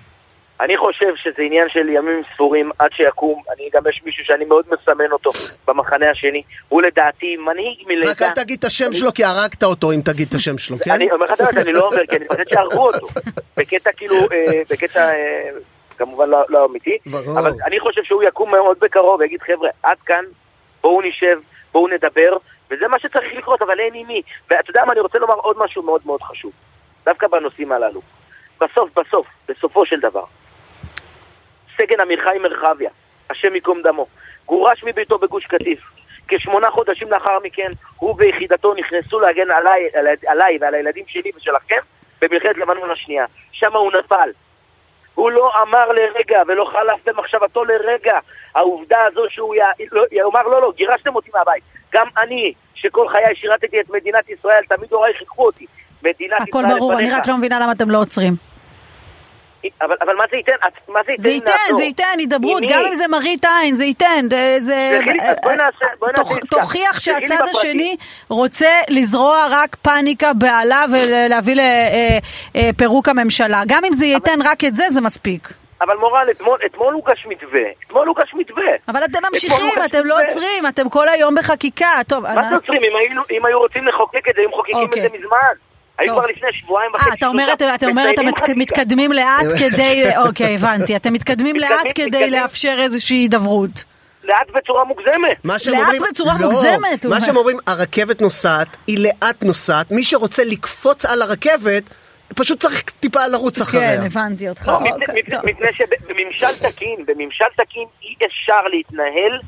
אני 0.61 0.77
חושב 0.77 1.13
שזה 1.15 1.41
עניין 1.45 1.67
של 1.69 1.89
ימים 1.89 2.21
ספורים 2.33 2.71
עד 2.79 2.91
שיקום. 2.91 3.41
אני 3.53 3.69
גם 3.73 3.81
יש 3.89 4.01
מישהו 4.05 4.23
שאני 4.25 4.45
מאוד 4.45 4.65
מסמן 4.71 5.11
אותו 5.11 5.31
במחנה 5.67 6.11
השני. 6.11 6.43
הוא 6.69 6.81
לדעתי 6.81 7.37
מנהיג 7.37 7.87
מלידה. 7.87 8.11
רק 8.11 8.21
אל 8.21 8.29
תגיד 8.29 8.59
את 8.59 8.65
השם 8.65 8.93
שלו, 8.93 9.13
כי 9.13 9.23
הרגת 9.23 9.63
אותו 9.63 9.91
אם 9.91 10.01
תגיד 10.05 10.27
את 10.29 10.35
השם 10.35 10.57
שלו, 10.57 10.77
כן? 10.79 10.91
אני 10.91 11.11
אומר 11.11 11.25
לך 11.25 11.31
את 11.31 11.39
האמת, 11.39 11.57
אני 11.57 11.73
לא 11.73 11.87
אומר, 11.87 12.05
כי 12.09 12.15
אני 12.15 12.25
מפחד 12.25 12.43
שיהרגו 12.49 12.87
אותו. 12.87 13.07
בקטע 13.57 13.91
כאילו, 13.97 14.15
אה, 14.15 14.61
בקטע 14.69 15.09
אה, 15.09 15.49
כמובן 15.97 16.29
לא 16.29 16.45
לא 16.49 16.65
אמיתי. 16.65 16.97
אבל 17.39 17.51
אני 17.65 17.79
חושב 17.79 18.01
שהוא 18.03 18.23
יקום 18.23 18.51
מאוד 18.51 18.77
בקרוב 18.81 19.19
ויגיד, 19.19 19.41
חבר'ה, 19.41 19.69
עד 19.83 19.97
כאן, 20.05 20.23
בואו 20.81 21.01
נשב, 21.01 21.39
בואו 21.71 21.87
נדבר, 21.87 22.37
וזה 22.71 22.87
מה 22.87 22.99
שצריך 22.99 23.33
לקרות, 23.33 23.61
אבל 23.61 23.79
אין 23.79 23.93
עם 23.93 24.07
מי. 24.07 24.21
ואתה 24.49 24.69
יודע 24.69 24.85
מה, 24.85 24.93
אני 24.93 24.99
רוצה 24.99 25.19
לומר 25.19 25.33
עוד 25.33 25.57
משהו 25.59 25.83
מאוד 25.83 26.01
מאוד 26.05 26.21
חשוב. 26.21 26.51
דווקא 27.05 27.27
בנושאים 27.27 27.71
הללו. 27.71 28.01
בסוף, 28.61 28.89
בסוף, 28.99 29.27
בסופו 29.47 29.85
של 29.85 29.99
דבר, 29.99 30.23
סגן 31.77 32.01
עמיחי 32.01 32.37
מרחביה, 32.41 32.89
השם 33.29 33.55
ייקום 33.55 33.81
דמו, 33.81 34.07
גורש 34.45 34.83
מביתו 34.83 35.17
בגוש 35.17 35.45
קטיף. 35.45 35.79
כשמונה 36.27 36.71
חודשים 36.71 37.11
לאחר 37.11 37.39
מכן, 37.43 37.71
הוא 37.97 38.15
ויחידתו 38.17 38.73
נכנסו 38.73 39.19
להגן 39.19 39.51
עליי, 39.51 39.89
עליי, 40.27 40.57
ועל 40.61 40.73
הילדים 40.73 41.03
שלי 41.07 41.31
ושלכם 41.35 41.79
במלחמת 42.21 42.57
לבנון 42.57 42.91
השנייה. 42.91 43.25
שם 43.51 43.75
הוא 43.75 43.91
נפל. 43.91 44.29
הוא 45.19 45.31
לא 45.31 45.51
אמר 45.61 45.87
לרגע 45.91 46.41
ולא 46.47 46.65
חלף 46.71 46.99
במחשבתו 47.05 47.63
לרגע 47.65 48.19
העובדה 48.55 48.97
הזו 49.07 49.21
שהוא 49.29 49.55
י... 49.55 49.59
לא, 49.91 50.03
יאמר 50.11 50.47
לא, 50.47 50.61
לא, 50.61 50.71
גירשתם 50.75 51.15
אותי 51.15 51.29
מהבית. 51.33 51.63
גם 51.93 52.07
אני, 52.17 52.53
שכל 52.75 53.07
חיי 53.09 53.35
שירתתי 53.35 53.79
את 53.79 53.89
מדינת 53.89 54.29
ישראל, 54.29 54.63
תמיד 54.69 54.93
הוריי 54.93 55.13
חינכו 55.17 55.45
אותי. 55.45 55.65
מדינת 56.03 56.41
הכל 56.41 56.59
ישראל 56.59 56.79
ברור, 56.79 56.93
אני 56.93 57.03
לפניך. 57.03 57.19
רק 57.19 57.27
לא 57.27 57.37
מבינה 57.37 57.59
למה 57.59 57.71
אתם 57.71 57.91
לא 57.91 57.97
עוצרים. 57.97 58.48
אבל, 59.81 59.95
אבל 60.01 60.15
מה 60.15 60.23
זה 60.31 60.37
ייתן? 60.37 60.51
מה 60.87 60.99
זה 61.05 61.11
ייתן 61.11 61.23
זה 61.23 61.29
ייתן, 61.29 61.51
נעצור? 61.63 61.77
זה 61.77 61.83
ייתן 61.83 62.03
הידברות, 62.17 62.63
גם? 62.69 62.83
אם 62.87 62.93
זה 62.95 63.07
מראית 63.07 63.45
עין, 63.45 63.75
זה 63.75 63.85
ייתן, 63.85 64.25
זה... 64.29 64.55
זה- 64.59 64.99
אה, 65.09 65.55
נעשה- 65.55 65.85
בואי 65.99 66.11
נעשה 66.11 66.23
תוכ-. 66.23 66.39
תוכיח 66.49 66.99
תגידי 66.99 67.27
שהצד. 67.27 67.43
השני 67.55 67.95
רוצה 68.29 68.69
לזרוע 68.89 69.47
רק 69.49 69.75
פאניקה, 69.81 70.33
בהלה 70.33 70.85
ולהביא 70.91 71.55
לפירוק 72.55 73.09
הממשלה. 73.09 73.61
גם 73.67 73.85
אם 73.85 73.93
זה 73.93 74.05
ייתן 74.05 74.39
רק 74.45 74.63
את 74.63 74.75
זה, 74.75 74.83
זה 74.89 75.01
מספיק. 75.01 75.53
אבל 75.81 75.97
מורל, 75.97 76.27
אתמול, 76.31 76.59
אתמול 76.65 76.93
הוגש 76.93 77.25
מתווה. 77.29 77.61
אתמול 77.87 78.07
הוגש 78.07 78.31
מתווה. 78.33 78.63
אבל 78.87 79.05
אתם 79.05 79.19
ממשיכים, 79.31 79.73
אתם 79.85 80.05
לא. 80.05 80.21
עוצרים, 80.21 80.67
אתם 80.67 80.89
כל 80.89 81.09
היום 81.09 81.35
בחקיקה. 81.35 81.87
טוב, 82.07 82.23
מה 82.23 82.33
אני- 82.33 82.49
זה 82.49 82.55
עוצרים? 82.55 82.81
אם 82.83 82.95
היו, 82.97 83.21
אם 83.39 83.45
היו 83.45 83.59
רוצים 83.59 83.87
לחוקק 83.87 84.29
את 84.29 84.35
זה, 84.35 84.41
היו 84.41 84.49
מחוקקים 84.49 84.75
אוקיי. 84.75 85.05
את 85.05 85.11
זה 85.11 85.17
מזמן. 85.17 85.68
היו. 85.99 86.13
כבר 86.13 86.25
לפני 86.25 86.49
שבועיים 86.53 86.91
וחצי. 86.93 87.09
אה, 87.09 87.15
אתה 87.15 87.27
אומר. 87.27 87.53
אתה 87.53 87.75
אתה 87.75 87.85
אומר, 87.85 88.09
אתם. 88.13 88.25
מתקדמים 88.59 89.11
לאט 89.11 89.45
כדי, 89.59 90.03
אוקיי, 90.17 90.55
הבנתי, 90.55 90.95
אתם 90.95 91.13
מתקדמים 91.13 91.55
לאט 91.55 91.87
כדי. 91.95 92.29
לאפשר 92.29 92.77
איזושהי 92.79 93.17
הידברות. 93.17 93.83
לאט 94.23 94.49
בצורה 94.55 94.83
מוגזמת. 94.83 95.37
לאט 95.45 96.09
בצורה 96.11 96.33
לא, 96.39 96.45
מוגזמת, 96.51 97.05
מה. 97.05 97.21
שהם 97.21 97.37
אומרים, 97.37 97.57
הרכבת 97.67 98.21
נוסעת, 98.21 98.77
היא 98.87 98.97
לאט 99.07 99.43
נוסעת, 99.43 99.91
מי 99.91 100.03
שרוצה 100.03 100.43
לקפוץ 100.43 101.05
על 101.05 101.21
הרכבת, 101.21 101.83
פשוט 102.35 102.59
צריך 102.59 102.83
טיפה 102.99 103.27
לרוץ 103.27 103.61
אחריה. 103.61 103.97
כן, 103.97 104.05
הבנתי 104.05 104.49
אותך. 104.49 104.67
לא, 104.67 104.79
מפני- 104.79 104.91
אוקיי, 104.91 105.21
מפני- 105.43 105.67
שבממשל 105.73 106.69
תקין, 106.69 107.05
בממשל 107.07 107.45
תקין 107.57 107.85
אי 108.01 108.15
אפשר 108.27 108.61
להתנהל. 108.71 109.39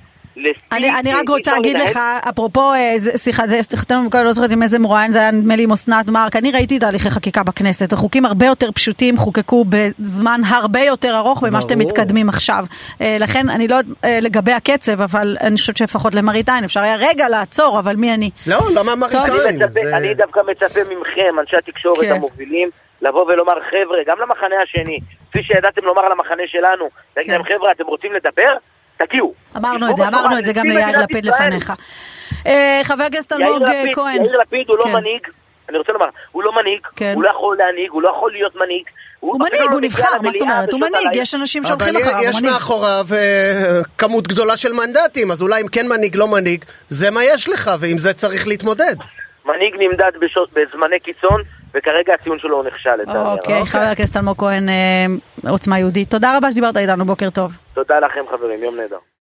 אני, 0.71 0.99
אני 0.99 1.13
רק 1.13 1.29
רוצה 1.29 1.51
להגיד 1.51 1.77
לך, 1.79 1.99
אפרופו, 2.29 2.71
זה 2.97 3.17
סליחתנו 3.17 4.03
מקודם, 4.03 4.25
לא 4.25 4.31
זוכרת 4.31 4.51
עם 4.51 4.63
איזה 4.63 4.79
מרואיין, 4.79 5.11
זה 5.11 5.19
היה 5.19 5.31
נדמה 5.31 5.55
לי 5.55 5.63
עם 5.63 5.71
אסנת 5.71 6.07
מארק, 6.07 6.35
אני 6.35 6.51
ראיתי 6.51 6.79
תהליכי 6.79 7.09
חקיקה 7.09 7.43
בכנסת, 7.43 7.93
החוקים 7.93 8.25
הרבה 8.25 8.45
יותר 8.45 8.71
פשוטים, 8.71 9.17
חוקקו 9.17 9.65
בזמן 9.69 10.41
הרבה 10.45 10.79
יותר 10.79 11.17
ארוך 11.17 11.43
ממה 11.43 11.61
שאתם. 11.61 11.81
מתקדמים 11.81 12.29
עכשיו. 12.29 12.65
אה, 13.01 13.17
לכן, 13.19 13.49
אני 13.49 13.67
לא 13.67 13.75
אה, 14.05 14.19
לגבי 14.21 14.51
הקצב, 14.51 15.01
אבל 15.01 15.37
אני 15.41 15.55
חושבת 15.55 15.77
שלפחות 15.77 16.15
למראית 16.15 16.49
עין 16.49 16.63
אפשר 16.63 16.79
היה 16.79 16.95
רגע 16.95 17.29
לעצור, 17.29 17.79
אבל 17.79 17.95
מי 17.95 18.13
אני? 18.13 18.29
לא, 18.47 18.57
למה 18.75 18.95
מראית 18.95 19.15
טוב. 19.27 19.39
אני, 19.47 19.63
עין? 19.75 19.93
אני 19.93 20.13
דווקא 20.13 20.39
מצפה 20.47 20.79
מכם, 20.81 21.39
אנשי 21.39 21.57
התקשורת 21.57 22.01
כן. 22.01 22.11
המובילים, 22.11 22.69
לבוא 23.01 23.25
ולומר, 23.25 23.53
חבר'ה, 23.53 23.97
גם 24.07 24.17
למחנה 24.21 24.55
השני, 24.63 24.99
כפי 25.29 25.43
שידעתם 25.43 25.81
לומר 25.83 26.09
למחנה 26.09 26.43
שלנו, 26.47 26.89
להגיד 27.17 27.31
כן. 27.31 27.37
להם, 27.37 27.43
חבר'ה, 27.43 27.71
אתם 27.71 27.83
רוצים 27.83 28.13
לדבר? 28.13 28.57
תגיעו. 29.05 29.33
אמרנו 29.57 29.89
את 29.89 29.97
זה, 29.97 30.07
אמרנו 30.07 30.39
את 30.39 30.45
זה 30.45 30.53
גם 30.53 30.65
ליאיר 30.65 30.97
לפיד. 30.97 31.25
לפניך. 31.25 31.73
אה, 32.47 32.81
חבר 32.83 33.03
הכנסת 33.03 33.31
אלמוג 33.33 33.63
כהן. 33.93 34.15
יאיר 34.15 34.37
לפיד 34.41 34.69
הוא 34.69 34.77
לא 34.77 34.83
כן. 34.83 34.93
מנהיג, 34.93 35.27
אני 35.69 35.77
רוצה 35.77 35.91
לומר, 35.91 36.05
הוא 36.31 36.43
לא 36.43 36.51
מנהיג, 36.55 36.79
כן. 36.95 37.13
הוא 37.15 37.23
לא 37.23 37.29
יכול 37.29 37.57
להנהיג, 37.57 37.89
הוא 37.91 38.01
לא 38.01 38.09
יכול 38.09 38.31
להיות 38.31 38.55
מנהיג. 38.55 38.83
הוא 39.19 39.39
מנהיג, 39.39 39.61
לא 39.61 39.71
הוא 39.71 39.81
נבחר, 39.81 40.21
מה 40.21 40.31
זאת 40.31 40.41
אומרת? 40.41 40.71
הוא 40.71 40.81
מנהיג. 40.81 41.09
יש 41.13 41.35
אנשים 41.35 41.63
אבל 41.65 41.69
שהולכים 41.69 42.01
אחריו, 42.01 42.17
הוא 42.19 42.29
יש 42.29 42.35
מנהיג. 42.41 42.53
מאחוריו 42.53 43.05
אה, 43.13 43.79
כמות 43.97 44.27
גדולה 44.27 44.57
של 44.57 44.73
מנדטים, 44.73 45.31
אז 45.31 45.41
אולי 45.41 45.61
אם 45.61 45.67
כן 45.67 45.87
מנהיג, 45.87 46.15
לא 46.15 46.27
מנהיג, 46.27 46.65
זה 46.89 47.11
מה 47.11 47.23
יש 47.23 47.49
לך, 47.49 47.71
ועם 47.79 47.97
זה 47.97 48.13
צריך 48.13 48.47
להתמודד. 48.47 48.95
מנהיג 49.45 49.75
נמדד 49.79 50.11
בזמני 50.53 50.99
קיצון, 50.99 51.41
וכרגע 51.75 52.13
הציון 52.13 52.39
שלו 52.39 52.57
הוא 52.57 52.63
נכשל, 52.63 52.95
לצערי 52.95 53.17
הרב. 53.17 53.37
אוקיי, 53.37 53.65
חבר 53.65 53.81
הכנסת 53.81 54.17
אלמוג 54.17 54.37
כהן, 54.37 54.69
אה, 54.69 55.05
עוצמה 55.49 55.79
יהודית. 55.79 56.09
תודה 56.09 56.37
רבה 56.37 56.51
שדיברת 56.51 56.77
איתנו, 56.77 57.05
בוקר 57.05 57.29
טוב. 57.29 57.51
תודה 57.73 57.99
לכם 57.99 58.21
חברים, 58.31 58.63
יום 58.63 58.75
נהדר. 58.75 58.97